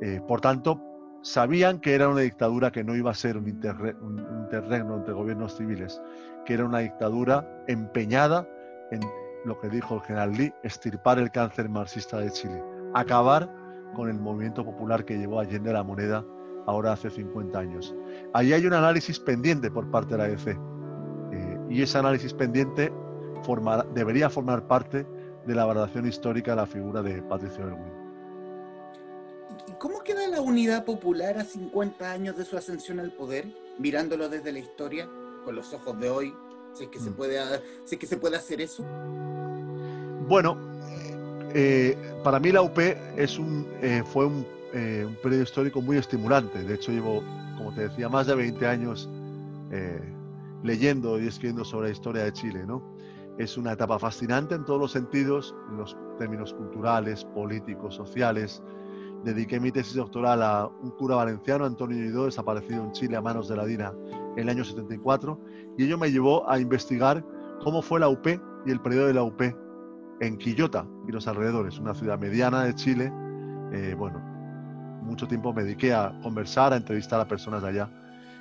[0.00, 0.80] Eh, por tanto,
[1.22, 6.00] sabían que era una dictadura que no iba a ser un, interregno entre gobiernos civiles,
[6.44, 8.48] que era una dictadura empeñada
[8.90, 9.00] en
[9.44, 12.62] lo que dijo el general Lee, estirpar el cáncer marxista de Chile,
[12.94, 13.48] acabar
[13.94, 16.24] con el movimiento popular que llevó Allende la moneda
[16.66, 17.94] ahora hace 50 años.
[18.34, 20.58] Ahí hay un análisis pendiente por parte de la EC
[21.32, 22.92] eh, y ese análisis pendiente
[23.94, 25.06] debería formar parte
[25.46, 27.99] de la valoración histórica de la figura de Patricio Erwin.
[29.80, 33.46] ¿Cómo queda la unidad popular a 50 años de su ascensión al poder,
[33.78, 35.08] mirándolo desde la historia,
[35.42, 36.34] con los ojos de hoy,
[36.74, 37.14] si es que, se, mm.
[37.14, 37.40] puede,
[37.86, 38.84] si que se puede hacer eso?
[40.28, 40.58] Bueno,
[41.54, 42.78] eh, para mí la UP
[43.16, 46.62] es un, eh, fue un, eh, un, periodo histórico muy estimulante.
[46.62, 47.24] De hecho, llevo,
[47.56, 49.08] como te decía, más de 20 años
[50.62, 52.66] leyendo y escribiendo sobre la historia de Chile.
[52.66, 52.82] ¿no?
[53.38, 58.62] Es una etapa fascinante en todos los sentidos, en los términos culturales, políticos, sociales,
[59.24, 63.48] dediqué mi tesis doctoral a un cura valenciano, Antonio Lledó, desaparecido en Chile a manos
[63.48, 63.92] de la DINA
[64.36, 65.38] en el año 74,
[65.76, 67.24] y ello me llevó a investigar
[67.62, 68.26] cómo fue la UP
[68.66, 69.40] y el periodo de la UP
[70.20, 73.12] en Quillota y los alrededores, una ciudad mediana de Chile.
[73.72, 74.18] Eh, bueno,
[75.02, 77.90] mucho tiempo me dediqué a conversar, a entrevistar a personas de allá.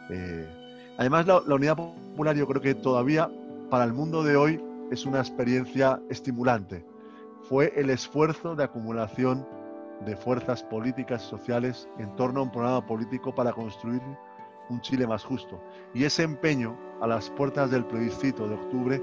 [0.10, 3.30] Eh, además, la unidad popular yo creo que todavía
[3.70, 4.62] para el mundo de hoy
[4.92, 6.86] es una experiencia estimulante.
[7.48, 9.46] Fue el esfuerzo de acumulación
[10.06, 14.02] de fuerzas políticas y sociales en torno a un programa político para construir
[14.70, 15.62] un Chile más justo.
[15.94, 19.02] Y ese empeño a las puertas del plebiscito de octubre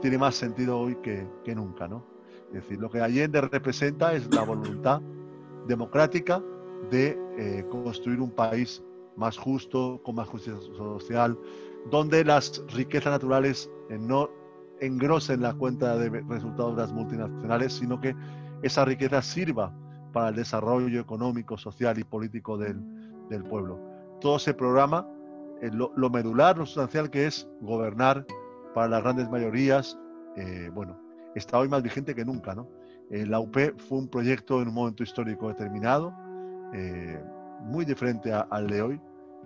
[0.00, 2.04] tiene más sentido hoy que, nunca, ¿no?
[2.48, 5.00] Es decir, lo que Allende representa es la voluntad
[5.66, 6.42] democrática
[6.90, 8.82] de eh, construir un país
[9.16, 11.38] más justo, con más justicia social,
[11.90, 14.28] donde las riquezas naturales eh, no
[14.80, 18.14] engrosen la cuenta de resultados de las multinacionales, sino que
[18.62, 19.74] esa riqueza sirva
[20.14, 22.80] para el desarrollo económico, social y político del,
[23.50, 23.80] pueblo.
[24.20, 25.06] Todo ese programa,
[25.60, 28.24] eh, lo, medular, lo sustancial que es gobernar
[28.74, 29.98] para las grandes mayorías,
[30.36, 30.96] eh, bueno,
[31.34, 32.54] está hoy más vigente que nunca.
[32.54, 32.68] ¿no?
[33.10, 33.56] Eh, la UP
[33.88, 36.14] fue un proyecto en un momento histórico determinado,
[37.62, 39.00] muy diferente al de hoy,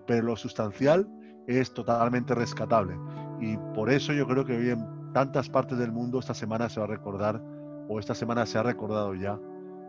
[0.07, 1.07] pero lo sustancial
[1.47, 2.97] es totalmente rescatable.
[3.41, 6.81] Y por eso yo creo que hoy en tantas partes del mundo esta semana se
[6.81, 7.43] va a recordar,
[7.89, 9.39] o esta semana se ha recordado ya,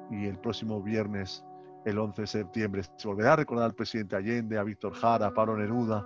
[0.10, 1.44] y el próximo viernes,
[1.86, 5.34] el 11 de septiembre, se volverá a recordar al presidente Allende, a Víctor Jara, a
[5.34, 6.06] Pablo Neruda,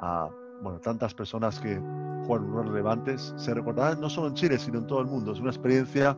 [0.00, 0.28] a
[0.62, 1.80] bueno, tantas personas que
[2.26, 3.34] fueron relevantes.
[3.36, 5.32] Se recordarán no solo en Chile, sino en todo el mundo.
[5.32, 6.16] Es una experiencia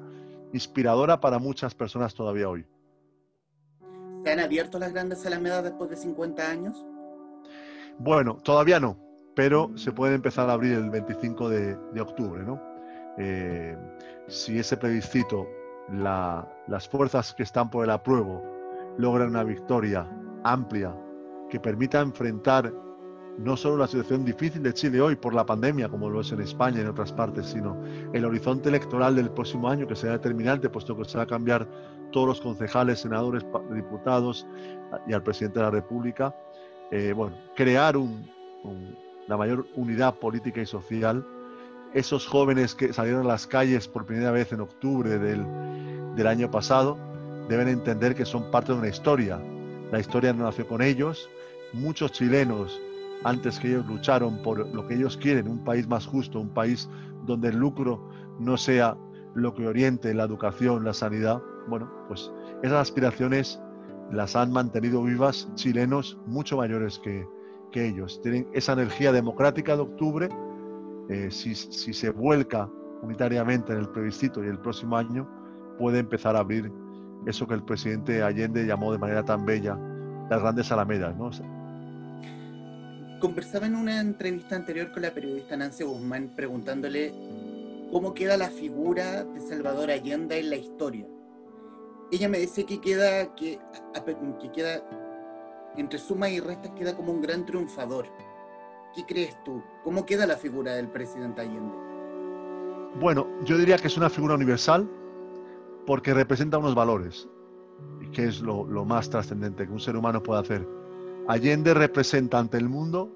[0.52, 2.66] inspiradora para muchas personas todavía hoy.
[4.24, 6.84] ¿Se han abierto las grandes alamedas después de 50 años?
[7.98, 8.96] Bueno, todavía no,
[9.34, 12.60] pero se puede empezar a abrir el 25 de, octubre, ¿no?
[13.18, 13.76] Eh,
[14.28, 15.48] si ese plebiscito
[15.92, 18.42] las fuerzas que están por el apruebo
[18.98, 20.06] logran una victoria
[20.44, 20.94] amplia
[21.48, 22.72] que permita enfrentar
[23.38, 26.40] no solo la situación difícil de Chile hoy por la pandemia, como lo es en
[26.40, 27.80] España y en otras partes, sino
[28.12, 31.66] el horizonte electoral del próximo año, que será determinante, puesto que se va a cambiar
[32.10, 34.46] todos los concejales, senadores, diputados
[35.06, 36.34] y al presidente de la República.
[36.90, 37.94] Eh, bueno, crear
[39.28, 41.24] la mayor unidad política y social
[41.94, 46.98] esos jóvenes que salieron a las calles por primera vez en octubre del, año pasado
[47.48, 49.40] deben entender que son parte de una historia.
[49.92, 51.30] La historia no nació con ellos.
[51.72, 52.80] Muchos chilenos,
[53.24, 56.88] antes que ellos, lucharon por lo que ellos quieren, un país más justo, un país
[57.24, 58.96] donde el lucro no sea
[59.34, 61.40] lo que oriente la educación, la sanidad.
[61.68, 62.30] Bueno, pues
[62.62, 63.60] esas aspiraciones
[64.10, 67.26] las han mantenido vivas chilenos mucho mayores que,
[67.70, 68.20] que ellos.
[68.22, 70.28] Tienen esa energía democrática de octubre
[71.08, 72.68] eh, si, se vuelca
[73.02, 75.26] unitariamente en el plebiscito y el próximo año,
[75.78, 76.70] puede empezar a abrir
[77.26, 79.78] eso que el presidente Allende llamó de manera tan bella
[80.28, 81.14] las grandes alamedas.
[83.20, 87.12] Conversaba en una entrevista anterior con la periodista Nancy Guzmán preguntándole
[87.90, 91.06] cómo queda la figura de Salvador Allende en la historia.
[92.12, 93.58] Ella me dice que queda, que,
[94.40, 94.82] que queda
[95.76, 98.06] entre suma y restas, queda como un gran triunfador
[98.98, 99.62] ¿Qué crees tú?
[99.84, 101.72] ¿Cómo queda la figura del presidente Allende?
[103.00, 104.90] Bueno, yo diría que es una figura universal
[105.86, 107.28] porque representa unos valores,
[108.12, 110.68] que es lo, más trascendente que un ser humano puede hacer.
[111.28, 113.08] Allende representa ante el mundo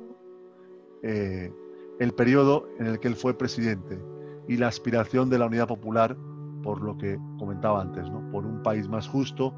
[1.03, 1.53] eh,
[1.99, 4.01] el periodo en el que él fue presidente
[4.47, 6.17] y la aspiración de la unidad popular,
[6.63, 8.31] por lo que comentaba antes, ¿no?
[8.31, 9.53] por un país más justo.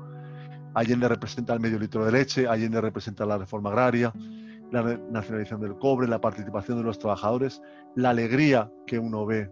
[0.72, 4.10] Allende representa el medio litro de leche, Allende representa la reforma agraria,
[4.70, 7.62] la nacionalización del cobre, la participación de los trabajadores,
[7.94, 9.50] la alegría que uno ve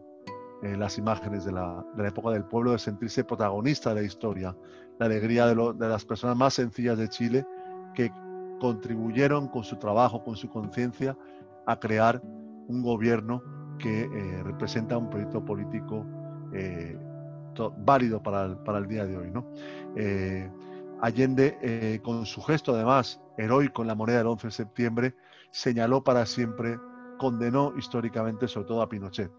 [0.62, 4.56] en las imágenes de la, época del pueblo de sentirse protagonista de la historia,
[4.98, 7.46] la alegría de, de las personas más sencillas de Chile
[7.94, 8.10] que
[8.60, 11.16] contribuyeron con su trabajo, con su conciencia,
[11.66, 12.22] a crear
[12.68, 13.42] un gobierno
[13.78, 16.06] que eh, representa un proyecto político
[16.52, 16.96] eh,
[17.78, 19.30] válido para el, para el, día de hoy.
[19.30, 19.46] ¿no?
[19.96, 20.48] Eh,
[21.02, 25.14] Allende, con su gesto además heroico en la moneda del 11 de septiembre,
[25.50, 26.78] señaló para siempre,
[27.18, 29.30] condenó históricamente sobre todo a Pinochet.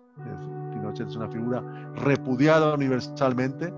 [0.72, 1.61] Pinochet es una figura
[1.95, 3.74] repudiada universalmente,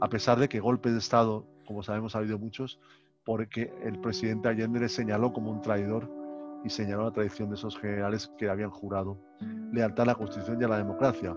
[0.00, 2.80] a pesar de que golpes de Estado, como sabemos, ha habido muchos,
[3.24, 6.10] porque el presidente Allende le señaló como un traidor
[6.64, 9.18] y señaló la tradición de esos generales que habían jurado
[9.72, 11.36] lealtad a la Constitución y a la democracia.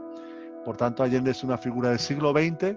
[0.64, 2.76] Por tanto, Allende es una figura del siglo XX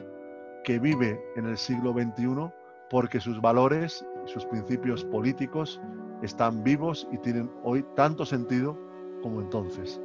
[0.65, 2.53] que vive en el siglo XXI
[2.91, 5.81] porque sus valores, sus principios políticos
[6.23, 8.77] están vivos y tienen hoy tanto sentido
[9.23, 10.01] como entonces.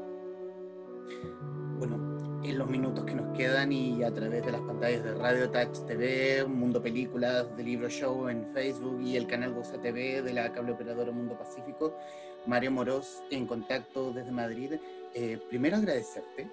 [1.78, 1.96] Bueno,
[2.44, 5.86] en los minutos que nos quedan y a través de las pantallas de Radio Touch
[5.88, 10.54] TV, Mundo Películas, de Libro Show en Facebook y el canal Goza TV de la
[10.54, 11.98] cable operadora Mundo Pacífico,
[12.46, 14.74] Mario Moros en contacto desde Madrid.
[15.14, 16.48] Eh, primero agradecerte,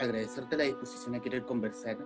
[0.00, 1.96] agradecerte la disposición a querer conversar,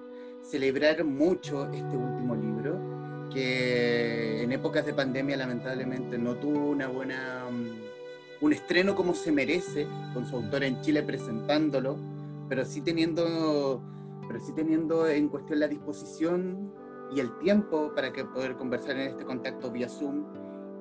[0.44, 7.46] celebrar mucho este último libro, que en épocas de pandemia lamentablemente no tuvo una buena,
[7.50, 11.96] mm, un estreno como se merece, con su autor en Chile presentándolo,
[12.48, 13.82] pero sí teniendo,
[14.28, 16.72] pero sí teniendo en cuestión la disposición
[17.14, 20.24] y el tiempo para que poder conversar en este contacto vía Zoom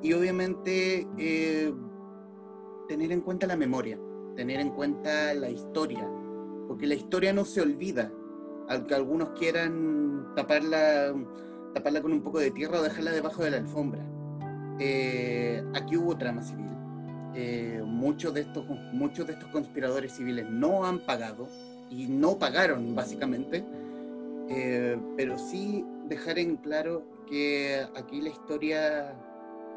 [0.02, 1.74] y obviamente eh,
[2.88, 3.98] tener en cuenta la memoria,
[4.36, 6.08] tener en cuenta la historia,
[6.68, 8.12] porque la historia no se olvida,
[8.70, 11.14] aunque algunos quieran taparla,
[11.74, 14.04] taparla con un poco de tierra o dejarla debajo de la alfombra.
[14.80, 16.64] Eh, aquí hubo trama civil.
[17.36, 21.48] Eh, muchos, de estos, muchos de estos conspiradores civiles no han pagado
[21.90, 23.66] y no pagaron básicamente,
[24.50, 29.16] eh, pero sí dejar en claro que aquí la historia,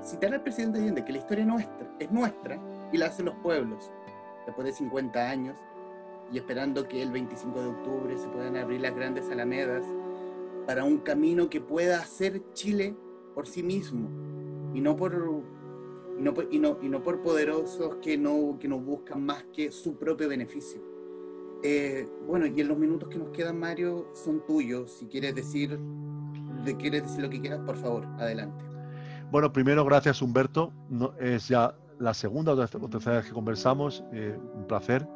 [0.03, 2.59] citar al presidente Allende, que la historia nuestra, es nuestra
[2.93, 3.91] y la hacen los pueblos.
[4.47, 5.57] Después de 50 años
[6.33, 9.85] y esperando que el 25 de octubre se puedan abrir las grandes alamedas
[10.67, 12.97] para un camino que pueda hacer Chile
[13.35, 14.09] por sí mismo
[14.75, 15.45] y no por,
[16.19, 19.71] y no, y no, y no por poderosos que no, que no buscan más que
[19.71, 20.81] su propio beneficio.
[21.63, 24.93] Eh, bueno, y en los minutos que nos quedan, Mario, son tuyos.
[24.93, 25.79] Si quieres decir,
[26.75, 28.65] quieres decir lo que quieras, por favor, adelante.
[29.31, 30.73] Bueno, primero, gracias Humberto.
[30.89, 35.07] No, es ya la segunda o tercera vez que conversamos, eh, un placer.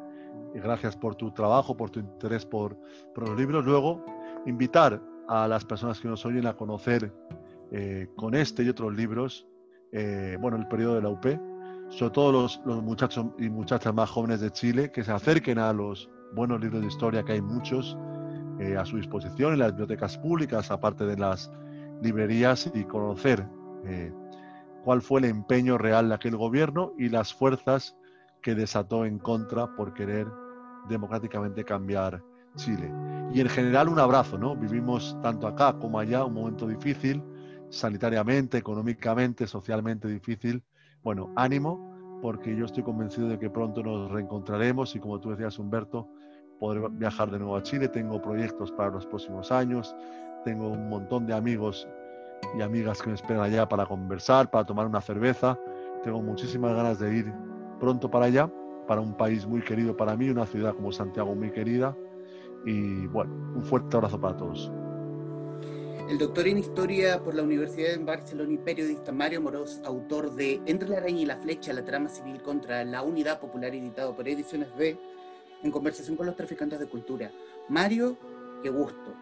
[0.53, 2.77] Y gracias por tu trabajo, por tu interés por,
[3.13, 3.65] por, los libros.
[3.65, 4.03] Luego,
[4.45, 7.13] invitar a las personas que nos oyen a conocer
[7.71, 9.47] eh, con este y otros libros,
[9.91, 11.25] eh, bueno, el periodo de la UP,
[11.89, 15.71] sobre todo los, los, muchachos y muchachas más jóvenes de Chile, que se acerquen a
[15.71, 17.97] los buenos libros de historia, que hay muchos
[18.77, 21.51] a su disposición en las bibliotecas públicas, aparte de las
[21.99, 23.43] librerías, y conocer
[24.83, 27.97] cuál fue el empeño real de aquel gobierno y las fuerzas
[28.41, 30.27] que desató en contra por querer
[30.89, 32.23] democráticamente cambiar
[32.55, 32.91] Chile.
[33.33, 34.55] Y en general un abrazo, ¿no?
[34.55, 37.23] Vivimos tanto acá como allá un momento difícil,
[37.69, 40.63] sanitariamente, económicamente, socialmente difícil.
[41.01, 45.57] Bueno, ánimo, porque yo estoy convencido de que pronto nos reencontraremos y como tú decías,
[45.57, 46.09] Humberto,
[46.59, 47.87] podré viajar de nuevo a Chile.
[47.87, 49.95] Tengo proyectos para los próximos años,
[50.43, 51.87] tengo un montón de amigos
[52.57, 55.57] y amigas que me esperan allá para conversar, para tomar una cerveza.
[56.03, 57.33] Tengo muchísimas ganas de ir
[57.81, 58.49] pronto para allá,
[58.87, 61.97] para un país muy querido para mí, una ciudad como Santiago muy querida.
[62.63, 64.71] Y bueno, un fuerte abrazo para todos.
[66.07, 70.61] El doctor en Historia por la Universidad de Barcelona y periodista Mario Moros, autor de
[70.65, 74.27] Entre la araña y la flecha, la trama civil contra la unidad popular, editado por
[74.27, 74.99] Ediciones B,
[75.63, 77.31] en conversación con los traficantes de cultura.
[77.67, 78.15] Mario,
[78.61, 79.13] qué gusto.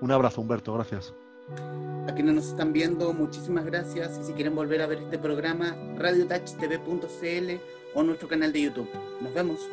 [0.00, 1.14] Un abrazo, Humberto, gracias.
[2.06, 4.18] A quienes nos están viendo, muchísimas gracias.
[4.18, 7.60] Y si quieren volver a ver este programa, radiotouchtv.cl
[7.94, 8.88] o nuestro canal de YouTube.
[9.20, 9.68] Nos vemos.